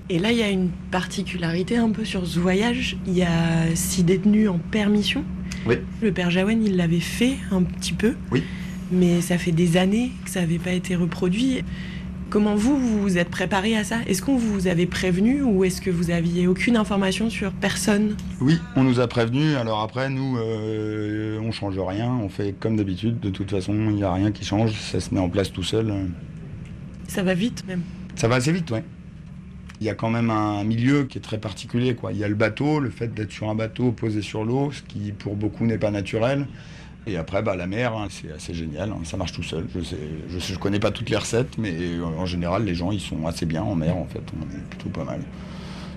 [0.10, 2.98] Et là, il y a une particularité un peu sur ce voyage.
[3.08, 5.24] Il y a six détenus en permission.
[5.66, 5.78] Oui.
[6.02, 8.14] Le père Jaouen, il l'avait fait un petit peu.
[8.32, 8.44] Oui.
[8.92, 11.64] Mais ça fait des années que ça n'avait pas été reproduit.
[12.30, 14.00] Comment vous, vous vous êtes préparé à ça?
[14.06, 18.18] Est-ce qu'on vous avait prévenu ou est-ce que vous aviez aucune information sur personne?
[18.42, 19.56] Oui, on nous a prévenus.
[19.56, 22.12] Alors après, nous, euh, on change rien.
[22.12, 23.22] On fait comme d'habitude.
[23.22, 24.74] De toute façon, il n'y a rien qui change.
[24.74, 25.94] Ça se met en place tout seul.
[27.08, 27.82] Ça va vite même.
[28.16, 28.84] Ça va assez vite, ouais.
[29.80, 31.96] Il y a quand même un milieu qui est très particulier.
[31.96, 32.12] Quoi.
[32.12, 34.82] Il y a le bateau, le fait d'être sur un bateau posé sur l'eau, ce
[34.82, 36.46] qui pour beaucoup n'est pas naturel.
[37.08, 39.66] Et après, bah, la mer, hein, c'est assez génial, hein, ça marche tout seul.
[39.74, 39.98] Je sais,
[40.40, 43.46] je connais pas toutes les recettes, mais euh, en général, les gens, ils sont assez
[43.46, 44.22] bien en mer, en fait.
[44.38, 45.22] On est plutôt pas mal.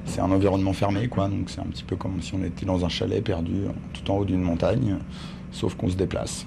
[0.07, 2.85] C'est un environnement fermé, quoi, donc c'est un petit peu comme si on était dans
[2.85, 4.99] un chalet perdu, tout en haut d'une montagne,
[5.51, 6.47] sauf qu'on se déplace.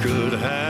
[0.00, 0.67] could have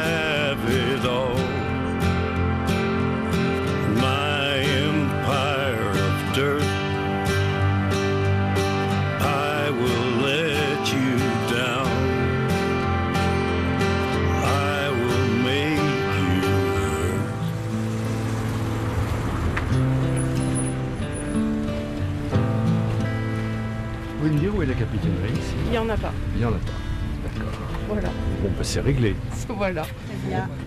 [28.68, 29.14] c'est réglé.
[29.48, 29.86] Voilà.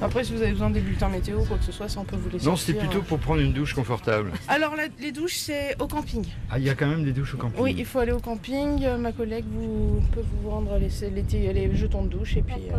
[0.02, 2.04] Après, si vous avez besoin des bulletins météo ou quoi que ce soit, ça on
[2.04, 4.32] peut vous les Non, c'était plutôt pour prendre une douche confortable.
[4.48, 6.26] Alors, la- les douches, c'est au camping.
[6.50, 7.62] Ah, il y a quand même des douches au camping.
[7.62, 8.84] Oui, il faut aller au camping.
[8.84, 12.56] Euh, Ma collègue vous, peut vous rendre les, les, les jetons de douche et puis.
[12.72, 12.78] euh,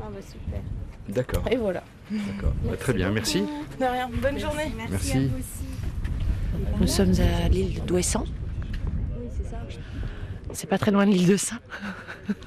[0.00, 0.60] Ah bah super.
[1.08, 1.44] D'accord.
[1.50, 1.82] Et voilà.
[2.10, 2.52] D'accord.
[2.64, 3.42] Bah, très bien, merci.
[3.80, 4.08] De rien.
[4.22, 4.72] Bonne journée.
[4.88, 5.30] Merci.
[6.80, 7.12] Nous sommes
[7.44, 8.24] à l'île d'Ouessant.
[10.52, 11.58] C'est pas très loin de l'île de Saint.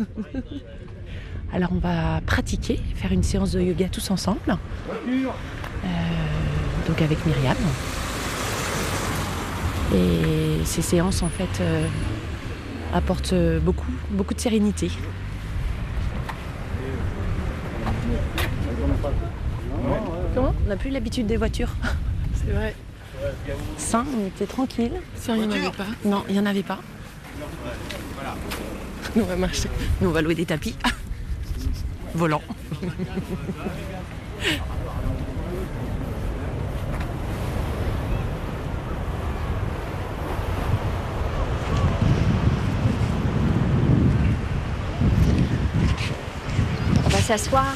[1.53, 4.39] Alors on va pratiquer, faire une séance de yoga tous ensemble.
[4.49, 5.87] Euh,
[6.87, 7.55] donc avec Myriam.
[9.93, 11.85] Et ces séances en fait euh,
[12.91, 14.89] apportent beaucoup, beaucoup de sérénité.
[20.33, 20.55] Comment?
[20.65, 21.69] On n'a plus l'habitude des voitures.
[22.33, 22.75] C'est vrai.
[23.77, 24.93] Saint, on était tranquille.
[25.15, 25.85] Ça, il n'y en avait pas?
[26.03, 26.79] Non, il n'y en avait pas.
[29.15, 29.69] Nous, on va marcher.
[30.01, 30.75] Nous, on va louer des tapis.
[32.15, 32.41] Volants.
[47.05, 47.75] On va s'asseoir.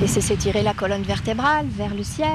[0.00, 2.28] Laissez s'étirer la colonne vertébrale vers le ciel.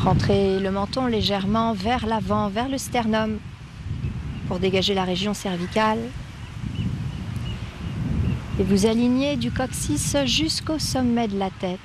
[0.00, 3.38] Rentrez le menton légèrement vers l'avant, vers le sternum,
[4.48, 5.98] pour dégager la région cervicale.
[8.58, 11.78] Et vous alignez du coccyx jusqu'au sommet de la tête.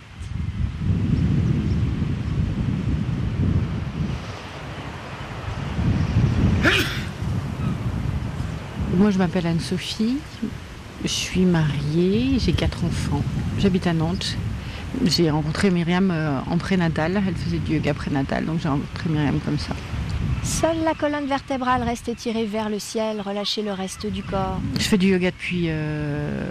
[8.98, 10.18] Moi, je m'appelle Anne-Sophie.
[11.04, 13.24] Je suis mariée, j'ai quatre enfants.
[13.58, 14.38] J'habite à Nantes.
[15.06, 17.22] J'ai rencontré Myriam euh, en prénatal.
[17.26, 19.74] Elle faisait du yoga prénatal, donc j'ai rencontré Myriam comme ça.
[20.44, 24.60] Seule la colonne vertébrale reste étirée vers le ciel, relâchez le reste du corps.
[24.78, 26.44] Je fais du yoga depuis euh,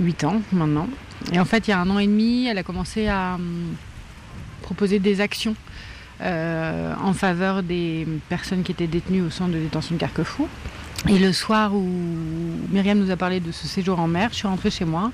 [0.00, 0.88] 8 ans maintenant.
[1.32, 3.74] Et en fait, il y a un an et demi, elle a commencé à hum,
[4.62, 5.54] proposer des actions
[6.22, 10.48] euh, en faveur des personnes qui étaient détenues au centre de détention de Carquefou.
[11.08, 11.86] Et le soir où
[12.70, 15.12] Myriam nous a parlé de ce séjour en mer, je suis rentrée chez moi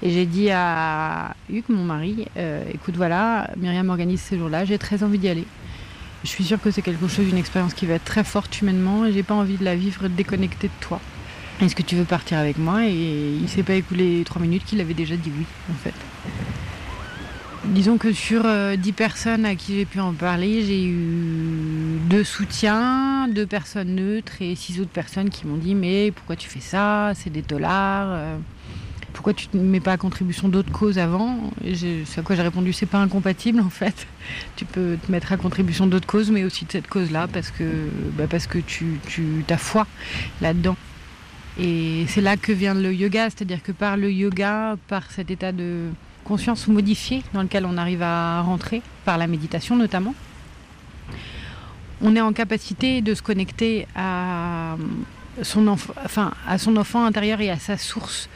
[0.00, 4.78] et j'ai dit à Hugues, mon mari, euh, écoute voilà, Myriam organise ce séjour-là, j'ai
[4.78, 5.46] très envie d'y aller.
[6.24, 9.04] Je suis sûre que c'est quelque chose, une expérience qui va être très forte humainement
[9.04, 11.00] et j'ai pas envie de la vivre déconnectée de toi.
[11.60, 12.86] Est-ce que tu veux partir avec moi?
[12.86, 15.94] Et il s'est pas écoulé trois minutes qu'il avait déjà dit oui, en fait.
[17.64, 22.24] Disons que sur euh, 10 personnes à qui j'ai pu en parler, j'ai eu deux
[22.24, 26.60] soutiens, deux personnes neutres et six autres personnes qui m'ont dit mais pourquoi tu fais
[26.60, 27.12] ça?
[27.14, 28.38] C'est des dollars.
[29.12, 32.72] Pourquoi tu ne mets pas à contribution d'autres causes avant C'est à quoi j'ai répondu
[32.72, 34.06] c'est pas incompatible en fait.
[34.56, 37.64] Tu peux te mettre à contribution d'autres causes, mais aussi de cette cause-là parce que
[38.16, 39.86] bah, parce que tu, tu as foi
[40.40, 40.76] là-dedans.
[41.60, 45.52] Et c'est là que vient le yoga, c'est-à-dire que par le yoga, par cet état
[45.52, 45.90] de
[46.24, 50.14] conscience modifié dans lequel on arrive à rentrer, par la méditation notamment,
[52.00, 54.76] on est en capacité de se connecter à
[55.42, 58.28] son enfant intérieur et à sa source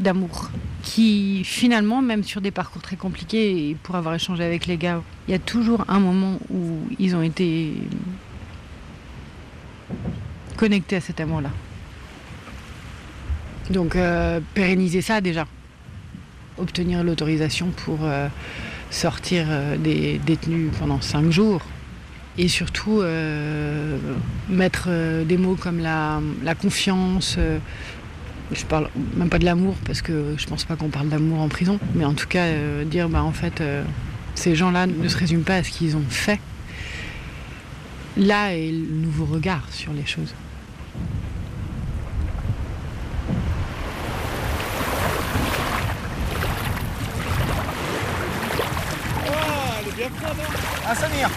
[0.00, 0.50] d'amour,
[0.82, 5.32] qui finalement, même sur des parcours très compliqués, pour avoir échangé avec les gars, il
[5.32, 7.74] y a toujours un moment où ils ont été
[10.56, 11.50] connectés à cet amour-là.
[13.70, 15.46] Donc euh, pérenniser ça déjà.
[16.58, 18.28] Obtenir l'autorisation pour euh,
[18.90, 21.62] sortir euh, des détenus pendant cinq jours.
[22.40, 23.02] Et surtout
[24.48, 24.88] mettre
[25.24, 27.36] des mots comme la confiance.
[28.52, 31.48] Je parle même pas de l'amour parce que je pense pas qu'on parle d'amour en
[31.48, 31.78] prison.
[31.94, 33.84] Mais en tout cas euh, dire bah en fait euh,
[34.34, 36.40] ces gens-là ne se résument pas à ce qu'ils ont fait.
[38.16, 40.34] Là est le nouveau regard sur les choses.
[49.80, 50.52] elle est bien froide, hein
[50.86, 51.30] Ah, Samir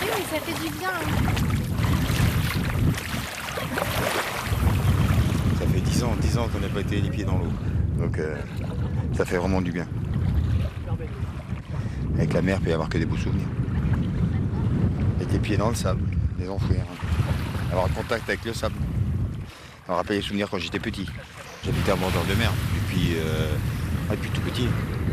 [0.00, 0.90] Oui, mais ça fait du bien.
[5.58, 7.52] Ça fait 10 ans, 10 ans qu'on n'a pas été les pieds dans l'eau.
[7.98, 8.36] Donc euh,
[9.16, 9.86] ça fait vraiment du bien.
[12.16, 13.46] Avec la mer, il peut y avoir des beaux souvenirs.
[15.18, 16.02] Mettre les pieds dans le sable,
[16.38, 16.80] les enfouir.
[16.80, 17.72] hein.
[17.72, 18.74] Avoir contact avec le sable.
[19.88, 21.06] Me rappelle les souvenirs quand j'étais petit.
[21.64, 23.48] J'habitais à bordeur de mer depuis, euh,
[24.10, 24.68] depuis tout petit.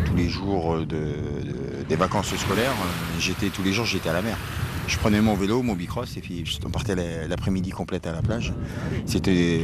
[0.06, 4.14] Tous les jours de- de- des vacances scolaires, euh, j'étais tous les jours j'étais à
[4.14, 4.38] la mer.
[4.88, 8.22] Je prenais mon vélo, mon bicross et puis on partait la- l'après-midi complète à la
[8.22, 8.54] plage.
[9.06, 9.62] C'était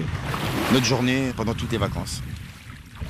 [0.72, 2.22] notre journée pendant toutes les vacances.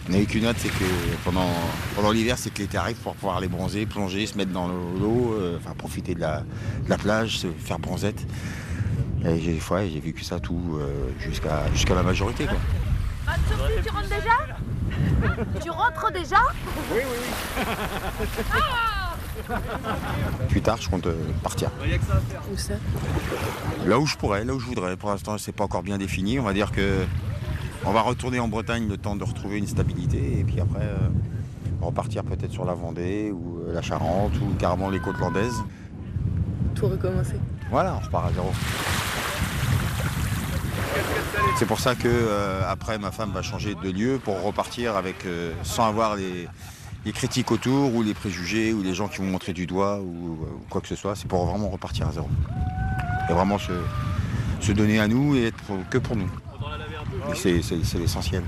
[0.10, 0.86] N'avait qu'une note, c'est que
[1.24, 1.48] pendant,
[1.95, 5.36] pendant l'hiver, c'est que l'été arrive pour pouvoir aller bronzer, plonger, se mettre dans l'eau,
[5.39, 8.26] euh, enfin profiter de la, de la plage, se faire bronzette.
[9.24, 12.45] Et j'ai des fois, j'ai vécu ça tout euh, jusqu'à jusqu'à la majorité.
[12.45, 12.58] Quoi.
[13.28, 14.38] Anne-Sophie, tu rentres déjà?
[15.62, 16.41] Tu rentres déjà?
[16.91, 17.17] Oui, oui,
[19.50, 19.56] oui.
[20.50, 21.69] Plus tard, je compte euh, partir.
[22.52, 22.74] Où ça?
[23.86, 24.98] Là où je pourrais, là où je voudrais.
[24.98, 26.39] Pour l'instant, c'est pas encore bien défini.
[26.39, 27.06] On va dire que
[27.85, 31.09] on va retourner en Bretagne le temps de retrouver une stabilité et puis après euh,
[31.81, 35.63] repartir peut-être sur la Vendée ou euh, la Charente ou carrément les côtes landaises.
[36.75, 37.35] Tout recommencer.
[37.71, 38.51] Voilà, on repart à zéro.
[41.57, 45.25] C'est pour ça que euh, après ma femme va changer de lieu pour repartir avec
[45.25, 46.47] euh, sans avoir les,
[47.05, 50.37] les critiques autour ou les préjugés ou les gens qui vont montrer du doigt ou,
[50.41, 51.15] ou quoi que ce soit.
[51.15, 52.29] C'est pour vraiment repartir à zéro.
[53.29, 53.73] Et vraiment se,
[54.61, 56.29] se donner à nous et être que pour nous.
[57.35, 57.53] C'est
[57.97, 58.43] l'essentiel.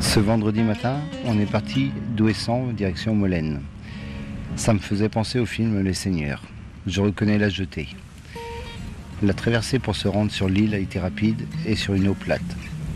[0.00, 3.62] Ce vendredi matin, on est parti d'Ouessant direction Molène.
[4.54, 6.42] Ça me faisait penser au film Les Seigneurs.
[6.86, 7.88] Je reconnais la jetée.
[9.22, 12.42] La traversée pour se rendre sur l'île a été rapide et sur une eau plate.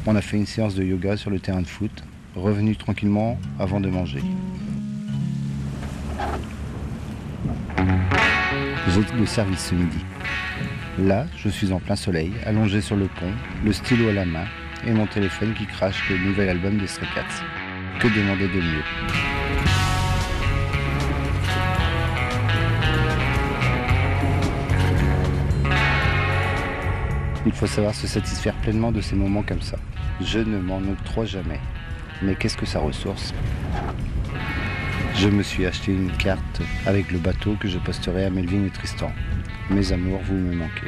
[0.06, 3.80] On a fait une séance de yoga sur le terrain de foot, revenu tranquillement avant
[3.80, 4.22] de manger.
[8.88, 9.98] J'ai le service ce midi.
[10.98, 13.32] Là, je suis en plein soleil, allongé sur le pont,
[13.64, 14.46] le stylo à la main
[14.86, 17.44] et mon téléphone qui crache le nouvel album des Stray Cats.
[18.00, 19.47] Que demander de mieux?
[27.46, 29.78] Il faut savoir se satisfaire pleinement de ces moments comme ça.
[30.20, 31.60] Je ne m'en octroie jamais.
[32.22, 33.32] Mais qu'est-ce que ça ressource?
[35.14, 38.70] Je me suis acheté une carte avec le bateau que je posterai à Melvin et
[38.70, 39.10] Tristan.
[39.70, 40.86] Mes amours, vous me manquez.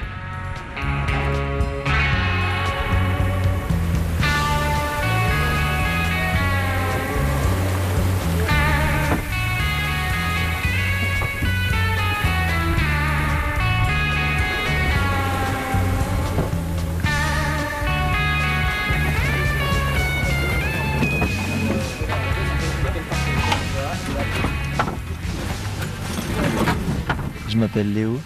[27.61, 28.19] M'appelle Léo.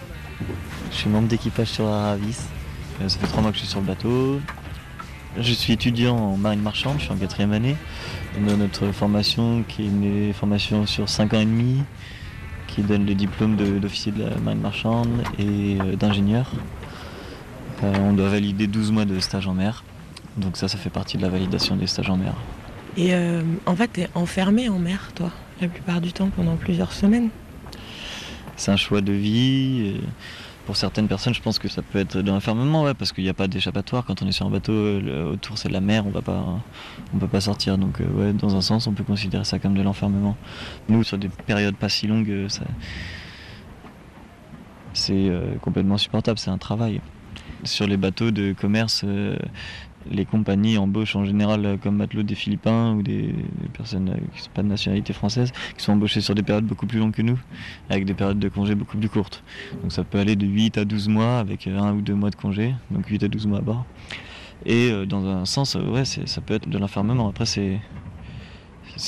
[0.93, 2.39] Je suis membre d'équipage sur Aravis.
[3.03, 4.41] Euh, Ça fait trois mois que je suis sur le bateau.
[5.37, 7.75] Je suis étudiant en marine marchande, je suis en quatrième année.
[8.47, 11.83] Dans notre formation, qui est une formation sur cinq ans et demi,
[12.69, 16.53] qui donne le diplôme d'officier de, la marine marchande et euh, d'ingénieur.
[17.83, 19.83] Euh, on doit valider 12 mois de stage en mer.
[20.37, 22.35] Donc ça, ça fait partie de la validation des stages en mer.
[22.97, 23.13] Et
[23.67, 27.31] en fait, t'es enfermé en mer, toi, la plupart du temps, pendant plusieurs semaines.
[28.57, 30.01] C'est un choix de vie.
[30.67, 33.35] Pour certaines personnes, je pense que ça peut être de l'enfermement, parce qu'il n'y a
[33.35, 34.07] pas d'échappatoire.
[34.07, 37.41] Quand on est sur un bateau, autour c'est de la mer, on va peut pas
[37.41, 37.77] sortir.
[37.77, 40.37] Donc, euh, ouais, dans un sens, on peut considérer ça comme de l'enfermement.
[40.89, 42.49] Nous, sur des périodes pas si longues, euh,
[44.95, 46.39] c'est euh, complètement supportable.
[46.39, 47.03] C'est un travail.
[47.65, 49.05] Sur les bateaux de commerce,
[50.11, 53.35] les compagnies embauchent en général euh, comme matelots des Philippins ou des,
[53.73, 56.67] personnes euh, qui ne sont pas de nationalité française, qui sont embauchés sur des périodes
[56.67, 57.39] beaucoup plus longues que nous,
[57.89, 59.43] avec des périodes de congé beaucoup plus courtes.
[59.83, 62.37] Donc ça peut aller de 8 à 12 mois avec un ou deux mois de
[62.37, 63.87] congé, donc 8 à 12 mois à bord.
[64.67, 67.29] Et euh, dans un sens, ouais, ça peut être de l'enfermement.
[67.29, 67.81] Après, c'est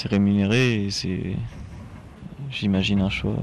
[0.09, 1.36] rémunéré et c'est,
[2.51, 3.36] j'imagine, un choix.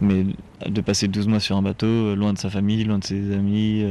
[0.00, 0.26] Mais
[0.66, 3.84] de passer 12 mois sur un bateau, loin de sa famille, loin de ses amis,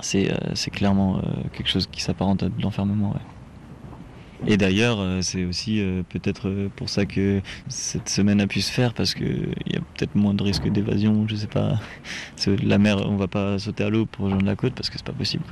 [0.00, 1.20] c'est euh, c'est clairement euh,
[1.52, 3.10] quelque chose qui s'apparente à de l'enfermement.
[3.12, 3.20] ouais.
[4.46, 8.94] Et d'ailleurs, euh, c'est aussi peut-être pour ça que cette semaine a pu se faire,
[8.94, 11.80] parce qu'il y a peut-être moins de risques d'évasion, je sais pas.
[12.62, 15.06] La mer, on va pas sauter à l'eau pour rejoindre la côte, parce que c'est
[15.06, 15.42] pas possible.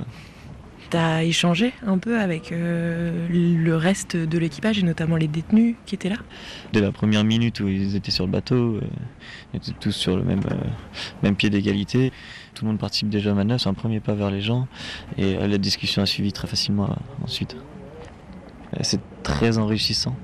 [0.89, 6.07] T'as échangé un peu avec le reste de l'équipage et notamment les détenus qui étaient
[6.07, 6.15] là?
[6.71, 8.79] Dès la première minute où ils étaient sur le bateau,
[9.53, 10.39] ils étaient tous sur le même,
[11.23, 12.13] même pied d'égalité.
[12.57, 14.67] Tout le monde participe déjà à manœuvre, c'est un premier pas vers les gens.
[15.19, 17.55] Et euh, la discussion a suivi très facilement euh, ensuite.
[18.81, 20.15] C'est très enrichissant.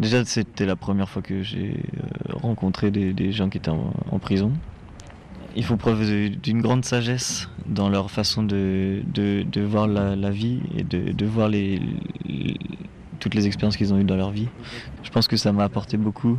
[0.00, 4.52] Déjà, c'était la première fois que j'ai euh, rencontré des, gens qui étaient en, prison.
[5.54, 9.02] Ils font preuve d'une grande sagesse dans leur façon de,
[9.66, 11.50] voir la, vie et de, voir
[13.20, 14.48] toutes les expériences qu'ils ont eues dans leur vie.
[15.02, 16.38] Je pense que ça m'a apporté beaucoup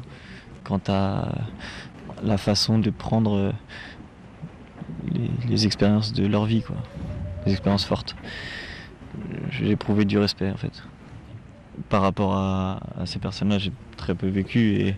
[0.63, 1.35] quant à
[2.23, 3.53] la façon de prendre
[5.47, 6.76] les, expériences de leur vie, quoi.
[7.45, 8.16] Les expériences fortes.
[9.52, 10.84] J'ai éprouvé du respect en fait.
[11.88, 14.95] Par rapport à, ces personnes-là, j'ai très peu vécu et,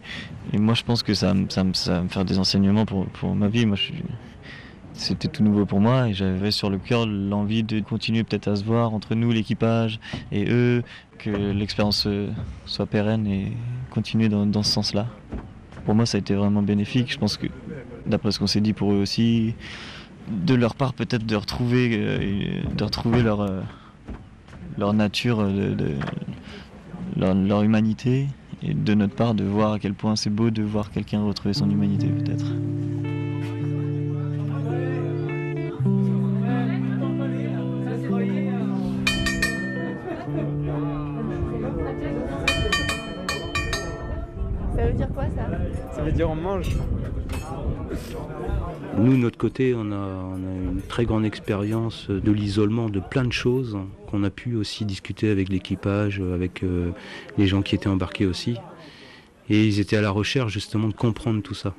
[0.58, 3.66] moi je pense que ça, va me faire des enseignements pour, ma vie.
[3.66, 3.78] Moi,
[4.94, 8.56] c'était tout nouveau pour moi et j'avais sur le cœur l'envie de continuer peut-être à
[8.56, 10.00] se voir entre nous, l'équipage
[10.32, 10.84] et eux,
[11.18, 12.30] que l'expérience euh,
[12.66, 13.54] soit pérenne et
[13.92, 15.08] continuer dans, dans ce sens-là.
[15.86, 17.12] Pour moi, ça a été vraiment bénéfique.
[17.12, 17.48] Je pense que,
[18.06, 19.54] d'après ce qu'on s'est dit pour eux aussi,
[20.30, 23.62] de leur part peut-être de retrouver, euh, de retrouver leur, euh,
[24.78, 25.96] leur nature, euh, de, de-
[27.18, 28.28] leur, leur humanité,
[28.64, 31.54] et de notre part de voir à quel point c'est beau de voir quelqu'un retrouver
[31.54, 32.46] son humanité peut-être.
[44.76, 45.96] Ça veut dire quoi ça?
[45.96, 46.70] Ça veut dire on mange.
[48.98, 53.32] Nous, de notre côté, on a, une très grande expérience de l'isolement de plein de
[53.32, 53.78] choses
[54.08, 56.92] qu'on a pu aussi discuter avec l'équipage, avec euh,
[57.38, 58.56] les gens qui étaient embarqués aussi.
[59.50, 61.74] Et ils étaient à la recherche justement de comprendre tout ça.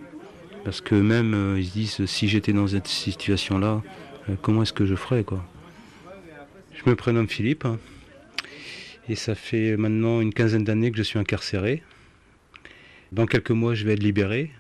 [0.65, 3.83] Parce que même euh, ils se disent si j'étais dans cette situation-là,
[4.29, 5.25] euh, comment est-ce que je ferais
[6.73, 7.79] Je me prénomme Philippe hein,
[9.09, 11.83] et ça fait maintenant une quinzaine d'années que je suis incarcéré.
[13.11, 14.51] Dans quelques mois, je vais être libéré.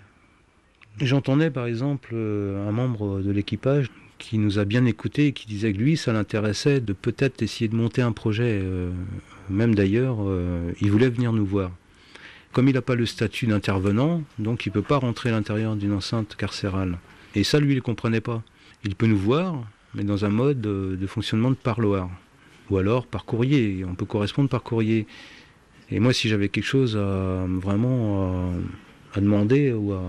[1.01, 5.47] J'entendais par exemple euh, un membre de l'équipage qui nous a bien écoutés et qui
[5.47, 8.91] disait que lui, ça l'intéressait de peut-être essayer de monter un projet, euh,
[9.49, 11.73] même d'ailleurs, euh, il voulait venir nous voir.
[12.53, 15.75] Comme il n'a pas le statut d'intervenant, donc il ne peut pas rentrer à l'intérieur
[15.75, 16.99] d'une enceinte carcérale.
[17.35, 18.43] Et ça, lui, il ne comprenait pas.
[18.85, 19.65] Il peut nous voir,
[19.95, 22.11] mais dans un mode de fonctionnement de parloir.
[22.71, 25.07] Ou alors par courrier, on peut correspondre par courrier.
[25.91, 28.53] Et moi, si j'avais quelque chose à vraiment
[29.15, 30.03] à demander ou à,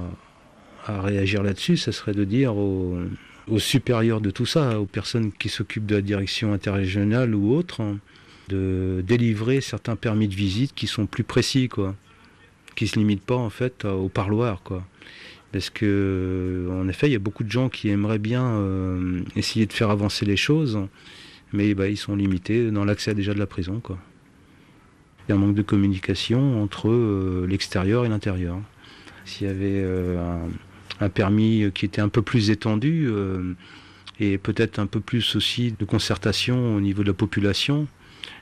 [0.85, 2.99] à réagir là-dessus, ce serait de dire aux,
[3.57, 7.81] supérieurs de tout ça, aux personnes qui s'occupent de la direction interrégionale ou autre,
[8.49, 11.95] de délivrer certains permis de visite qui sont plus précis, quoi,
[12.75, 14.83] qui se limitent pas en fait au parloir, quoi.
[15.51, 19.67] Parce que, en effet, il y a beaucoup de gens qui aimeraient bien euh, essayer
[19.67, 20.79] de faire avancer les choses,
[21.53, 23.99] mais bah, ils sont limités dans l'accès déjà de la prison, quoi.
[25.27, 28.59] Il y a un manque de communication entre euh, l'extérieur et l'intérieur.
[29.25, 30.49] S'il y avait euh, un,
[30.99, 33.53] un permis qui était un peu plus étendu euh,
[34.19, 37.87] et peut-être un peu plus aussi de concertation au niveau de la population,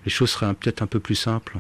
[0.06, 1.58] les choses seraient peut-être un peu plus simples.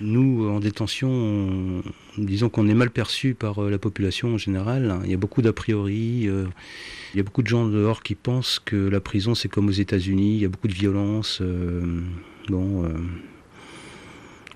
[0.00, 1.82] Nous, en détention, on-
[2.18, 5.00] disons qu'on est mal perçu par euh, la population en général.
[5.04, 6.28] Il y a beaucoup d'a priori.
[6.28, 6.46] euh,
[7.14, 9.72] il y a beaucoup de gens dehors qui pensent que la prison, c'est comme aux
[9.72, 10.34] États-Unis.
[10.36, 11.38] Il y a beaucoup de violence.
[11.40, 12.00] euh,
[12.48, 12.84] bon.
[12.84, 12.88] euh,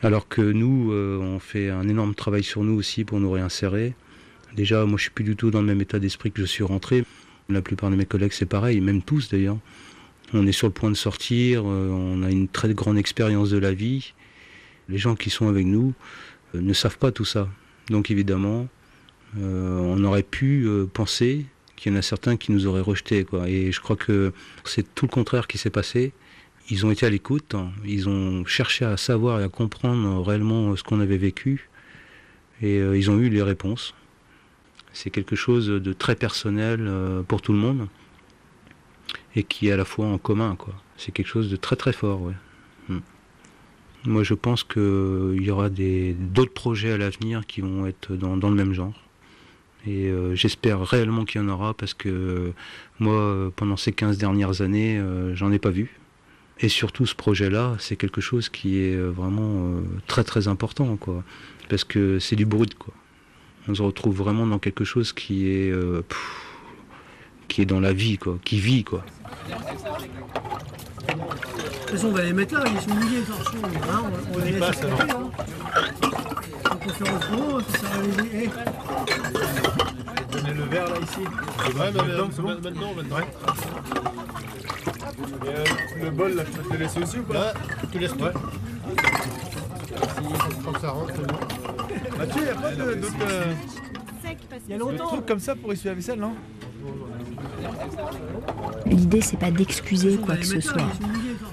[0.03, 3.95] alors que nous, euh, on fait un énorme travail sur nous aussi pour nous réinsérer.
[4.55, 6.65] Déjà, moi, je suis plus du tout dans le même état d'esprit que je suis
[6.65, 7.05] rentré.
[7.49, 9.59] La plupart de mes collègues, c'est pareil, même tous d'ailleurs.
[10.35, 13.57] On est sur le point de sortir, euh, on a une très grande expérience de
[13.57, 14.13] la vie.
[14.91, 15.95] Les gens qui sont avec nous
[16.55, 17.49] euh, ne savent pas tout ça.
[17.89, 18.69] Donc évidemment,
[19.39, 21.47] euh, on aurait pu penser
[21.77, 23.25] qu'il y en a certains qui nous auraient rejetés.
[23.47, 24.33] Et je crois que
[24.65, 26.13] c'est tout le contraire qui s'est passé.
[26.69, 27.71] Ils ont été à l'écoute, hein.
[27.87, 31.71] ils ont cherché à savoir et à comprendre réellement ce qu'on avait vécu.
[32.61, 33.95] Et ils ont eu les réponses.
[34.93, 37.89] C'est quelque chose de très personnel euh, pour tout le monde
[39.37, 40.57] et qui est à la fois en commun.
[40.57, 40.75] quoi.
[40.97, 42.23] C'est quelque chose de très très fort.
[42.23, 42.35] ouais.
[42.89, 42.99] Mm.
[44.05, 48.55] Moi je pense qu'il y aura d'autres projets à l'avenir qui vont être dans, le
[48.55, 48.95] même genre.
[49.87, 52.53] Et euh, j'espère réellement qu'il y en aura parce que
[52.99, 55.99] moi, pendant ces 15 dernières années, euh, j'en ai pas vu.
[56.61, 60.97] Et surtout ce projet-là, c'est quelque chose qui est vraiment très très important.
[60.97, 61.23] Quoi.
[61.69, 62.75] Parce que c'est du brut.
[63.69, 66.47] On se retrouve vraiment dans quelque chose qui est, euh, pff,
[67.49, 68.83] qui est dans la vie, quoi, qui vit.
[68.83, 69.05] Quoi.
[71.09, 71.13] De
[71.83, 73.23] toute façon, on va les mettre là, ils sont mouillés,
[73.91, 74.03] hein,
[74.33, 75.31] on, on les laisse hein.
[77.31, 77.77] On ça
[78.23, 78.45] les...
[78.45, 78.51] eh.
[80.33, 81.21] Donner le verre là ici.
[81.21, 82.49] Ouais, mais maintenant, c'est bon.
[82.63, 83.17] Maintenant, maintenant.
[83.17, 83.27] Ouais.
[85.45, 85.65] Et, euh,
[86.05, 87.53] le bol là, je peux te le laisser aussi ou pas Ouais,
[87.93, 88.33] tu laisses Ouais.
[90.81, 91.78] Ça rentre, c'est bon.
[92.19, 93.15] Mathieu, y'a pas de- d'autres.
[93.31, 93.53] euh,
[94.67, 95.07] Il y a longtemps.
[95.09, 96.33] trucs comme ça pour essuyer la vaisselle, non?
[98.87, 100.89] L'idée, c'est pas d'excuser quoi que ce soit.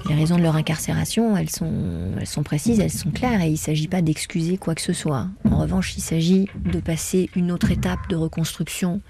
[0.10, 1.72] Les raisons de leur incarcération, elles sont,
[2.20, 4.94] elles sont précises, elles sont claires, et il ne s'agit pas d'excuser quoi que ce
[4.94, 5.28] soit.
[5.50, 9.02] En revanche, il s'agit de passer une autre étape de reconstruction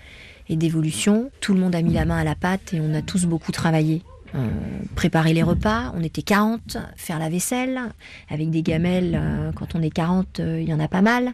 [0.49, 1.32] et d'évolution.
[1.41, 3.51] Tout le monde a mis la main à la pâte et on a tous beaucoup
[3.51, 4.03] travaillé.
[4.34, 4.50] Euh,
[4.96, 7.80] préparer les repas, on était 40, faire la vaisselle,
[8.30, 11.34] avec des gamelles, euh, quand on est 40, euh, il y en a pas mal.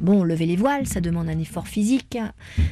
[0.00, 2.16] Bon, lever les voiles, ça demande un effort physique.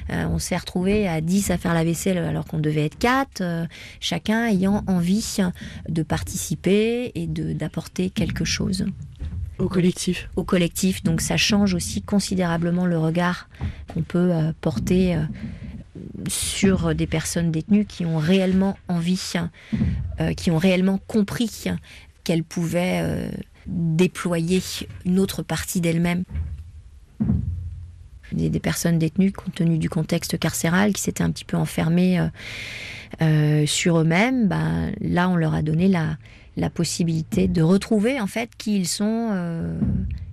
[0.09, 3.67] On s'est retrouvé à 10 à faire la vaisselle alors qu'on devait être 4, euh,
[3.99, 5.37] chacun ayant envie
[5.89, 8.87] de participer et d'apporter quelque chose.
[9.59, 10.31] Au collectif.
[10.37, 13.51] Au collectif, donc ça change aussi considérablement le regard
[13.93, 14.33] qu'on peut
[14.63, 15.19] porter
[16.28, 19.20] sur des personnes détenues qui ont réellement envie,
[20.20, 21.64] euh, qui ont réellement compris
[22.24, 23.30] qu'elles pouvaient euh,
[23.66, 24.62] déployer
[25.05, 26.24] une autre partie d'elles-mêmes
[28.32, 32.28] des, personnes détenues compte tenu du contexte carcéral qui s'étaient un petit peu enfermées
[33.20, 36.16] euh, sur eux-mêmes, ben, là on leur a donné la,
[36.70, 39.34] possibilité de retrouver en fait qui ils sont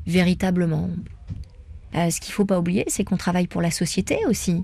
[0.05, 0.89] véritablement.
[1.93, 4.63] Ce qu'il faut pas oublier, c'est qu'on travaille pour la société aussi.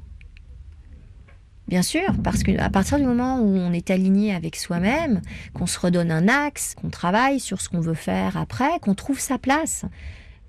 [1.67, 5.21] Bien sûr, parce qu'à partir du moment où on est aligné avec soi-même,
[5.53, 9.19] qu'on se redonne un axe, qu'on travaille sur ce qu'on veut faire après, qu'on trouve
[9.19, 9.85] sa place,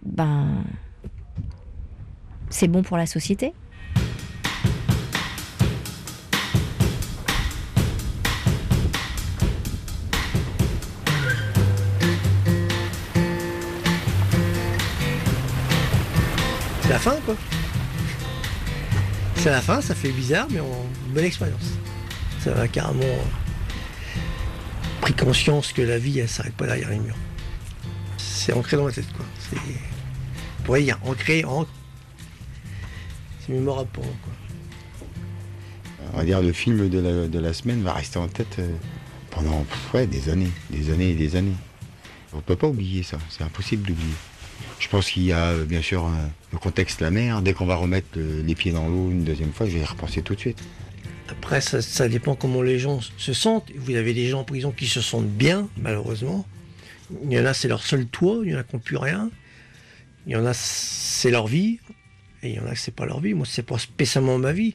[0.04, 0.64] ben
[2.50, 3.54] c'est bon pour la société.
[16.82, 17.34] C'est la fin, quoi.
[19.44, 20.86] C'est la fin, ça fait bizarre, mais on...
[21.12, 21.72] bonne expérience.
[22.40, 23.22] Ça va carrément euh,
[25.02, 27.18] pris conscience que la vie, elle s'arrête pas derrière les murs.
[28.16, 29.26] C'est ancré dans ma tête, quoi.
[29.38, 29.58] C'est,
[30.64, 31.44] pourrait dire ancré,
[33.44, 34.32] c'est mémorable pour moi, quoi.
[36.14, 38.74] On va dire le film de la, semaine va rester en tête euh,
[39.30, 41.56] pendant ouais, des années, des années et des années.
[42.32, 44.14] On ne peut pas oublier ça, c'est impossible d'oublier.
[44.78, 46.08] Je pense qu'il y a euh, bien sûr
[46.52, 47.42] le contexte la mer.
[47.42, 49.84] Dès qu'on va remettre euh, les pieds dans l'eau une deuxième fois, je vais y
[49.84, 50.62] repenser tout de suite.
[51.28, 53.70] Après, ça, ça dépend comment les gens se sentent.
[53.76, 56.46] Vous avez des gens en prison qui se sentent bien, malheureusement.
[57.24, 58.96] Il y en a, c'est leur seul toit, il y en a qui n'ont plus
[58.96, 59.30] rien.
[60.26, 61.80] Il y en a, c'est leur vie.
[62.42, 63.34] Et il y en a, c'est pas leur vie.
[63.34, 64.74] Moi, c'est pas spécialement ma vie.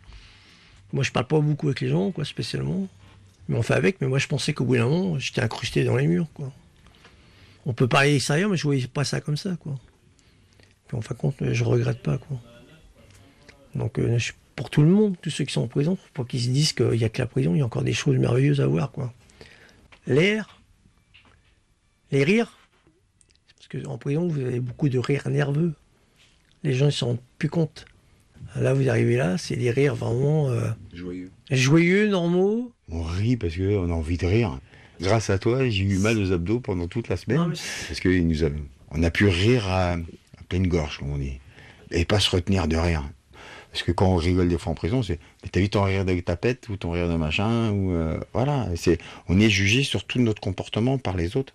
[0.92, 2.88] Moi, je parle pas beaucoup avec les gens, quoi, spécialement.
[3.48, 5.96] Mais on fait avec, mais moi, je pensais qu'au bout d'un moment, j'étais incrusté dans
[5.96, 6.52] les murs, quoi.
[7.66, 9.76] On peut parler extérieur, mais je voyais pas ça comme ça, quoi.
[10.90, 12.38] Puis en fin de compte, je regrette pas, quoi.
[13.76, 14.18] Donc, euh,
[14.56, 16.90] pour tout le monde, tous ceux qui sont en prison, pour qu'ils se disent qu'il
[16.90, 19.14] n'y a que la prison, il y a encore des choses merveilleuses à voir, quoi.
[20.08, 20.60] L'air,
[22.12, 22.58] les rires,
[23.56, 25.76] parce qu'en prison, vous avez beaucoup de rires nerveux.
[26.64, 27.86] Les gens ne s'en rendent plus compte.
[28.56, 31.30] Là, vous arrivez là, c'est des rires vraiment euh, Joyeux.
[31.52, 32.74] joyeux, normaux.
[32.90, 34.60] On rit parce qu'on a envie de rire.
[35.00, 37.54] Grâce à toi, j'ai eu mal aux abdos pendant toute la semaine.
[37.88, 38.50] parce nous a,
[38.90, 39.98] on a pu rire à
[40.50, 41.40] pleine gorge, comme on dit.
[41.92, 43.10] Et pas se retenir de rien.
[43.72, 45.20] Parce que quand on rigole des fois en prison, c'est
[45.52, 48.68] t'as vu ton rire de tapette ou ton rire de machin ou euh, voilà.
[48.76, 48.98] C'est
[49.28, 51.54] on est jugé sur tout notre comportement par les autres.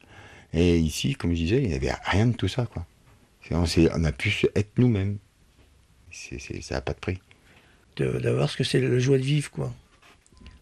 [0.53, 2.87] Et ici, comme je disais, il n'y avait rien de tout ça quoi.
[3.51, 3.65] On,
[3.95, 5.19] on a pu être nous-mêmes.
[6.11, 7.19] Ça n'a pas de prix.
[7.99, 9.73] d'avoir ce que c'est le joie de vivre, quoi.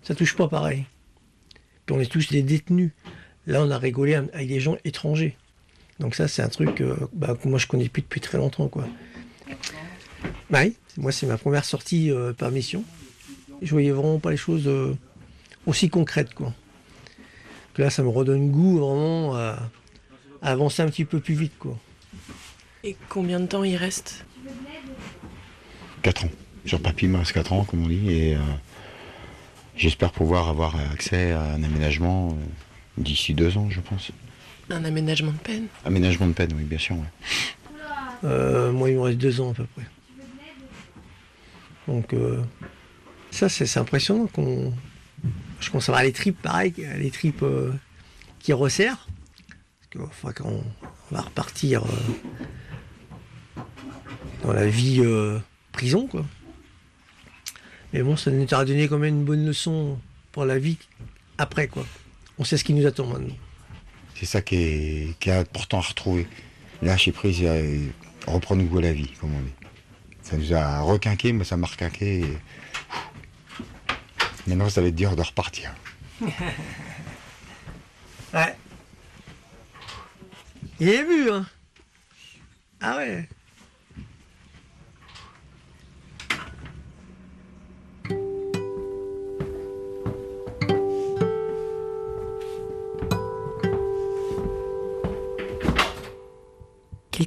[0.03, 0.87] Ça touche pas pareil.
[1.87, 2.91] Puis on est tous des détenus.
[3.47, 5.37] Là, on a rigolé avec des gens étrangers.
[6.01, 8.69] Donc ça, c'est un truc euh, bah, que moi, je connais plus depuis très longtemps,
[8.69, 8.87] quoi.
[10.53, 12.85] Oui, moi, c'est ma première sortie euh, par mission.
[13.61, 14.97] Je voyais vraiment pas les choses euh,
[15.67, 16.47] aussi concrètes, quoi.
[16.47, 19.59] Donc là, ça me redonne goût, vraiment, à,
[20.43, 21.79] à avancer un petit peu plus vite, quoi.
[22.85, 24.25] Et combien de temps il reste?
[26.03, 26.31] 4 ans.
[26.67, 28.41] Sur papier, il me reste 4 ans, comme on dit, et euh,
[29.77, 32.35] j'espère pouvoir avoir accès à un aménagement euh,
[32.99, 34.11] d'ici 2 ans, je pense.
[34.71, 36.97] Un aménagement de peine Aménagement de peine, oui, bien sûr.
[36.97, 37.03] ouais.
[38.25, 39.85] Euh, moi, il me reste deux ans à peu près.
[41.89, 42.41] Donc, euh,
[43.31, 44.73] ça, c'est impressionnant qu'on.
[45.61, 47.73] Je commence à avoir les tripes, pareil, les tripes euh,
[48.39, 49.09] qui resserrent.
[49.79, 50.65] Parce que, enfin, quand on,
[51.11, 53.61] on va repartir euh,
[54.45, 55.39] dans la vie euh,
[55.73, 56.25] prison, quoi.
[57.93, 59.99] Mais bon, ça nous a donné quand même une bonne leçon
[60.31, 60.79] pour la vie
[61.39, 61.85] après, quoi.
[62.39, 63.35] On sait ce qui nous attend maintenant.
[64.23, 66.29] C'est ça qui est, qui est important à retrouver.
[66.81, 67.91] Lâcher prise et
[68.29, 69.53] reprendre goût à la vie, comme on dit.
[70.23, 72.21] Ça nous a requinqué, mais ça m'a requinqué.
[72.21, 72.39] et-
[74.47, 75.75] Maintenant, ça va être dur de repartir.
[78.33, 78.55] Ouais.
[80.81, 81.45] Il est vu, hein
[82.81, 83.29] Ah ouais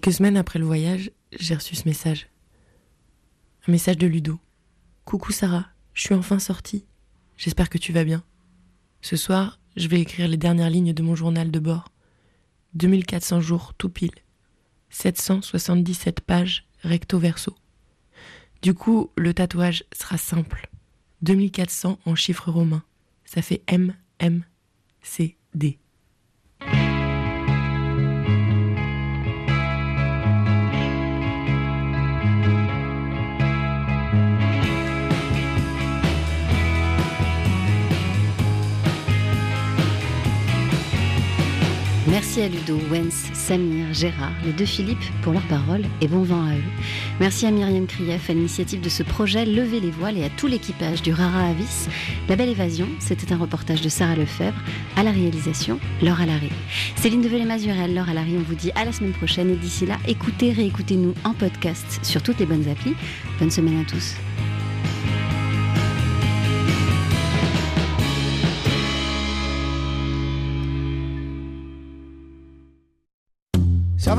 [0.05, 2.27] Quelques semaines après le voyage, j'ai reçu ce message.
[3.67, 4.39] Un message de Ludo.
[5.03, 6.85] Coucou Sarah, je suis enfin sortie.
[7.37, 8.23] J'espère que tu vas bien.
[9.01, 11.91] Ce soir, je vais écrire les dernières lignes de mon journal de bord.
[12.75, 14.13] 2400 jours tout pile.
[14.91, 17.55] 777 pages recto verso.
[18.61, 20.69] Du coup, le tatouage sera simple.
[21.23, 22.83] 2400 en chiffres romains.
[23.23, 24.43] Ça fait M, M,
[25.01, 25.79] C, D.
[42.25, 46.43] Merci à Ludo, Wens, Samir, Gérard, les deux Philippe pour leurs paroles et bon vent
[46.43, 46.63] à eux.
[47.19, 50.47] Merci à Myriam Krief à l'initiative de ce projet Lever les voiles et à tout
[50.47, 51.87] l'équipage du Rara Avis.
[52.27, 54.57] La belle évasion, c'était un reportage de Sarah Lefebvre
[54.95, 56.49] à la réalisation, Laure Alary.
[56.95, 60.51] Céline Develay-Mazurel, Laure Alary, on vous dit à la semaine prochaine et d'ici là, écoutez,
[60.51, 62.95] réécoutez-nous en podcast sur toutes les bonnes applis.
[63.39, 64.15] Bonne semaine à tous.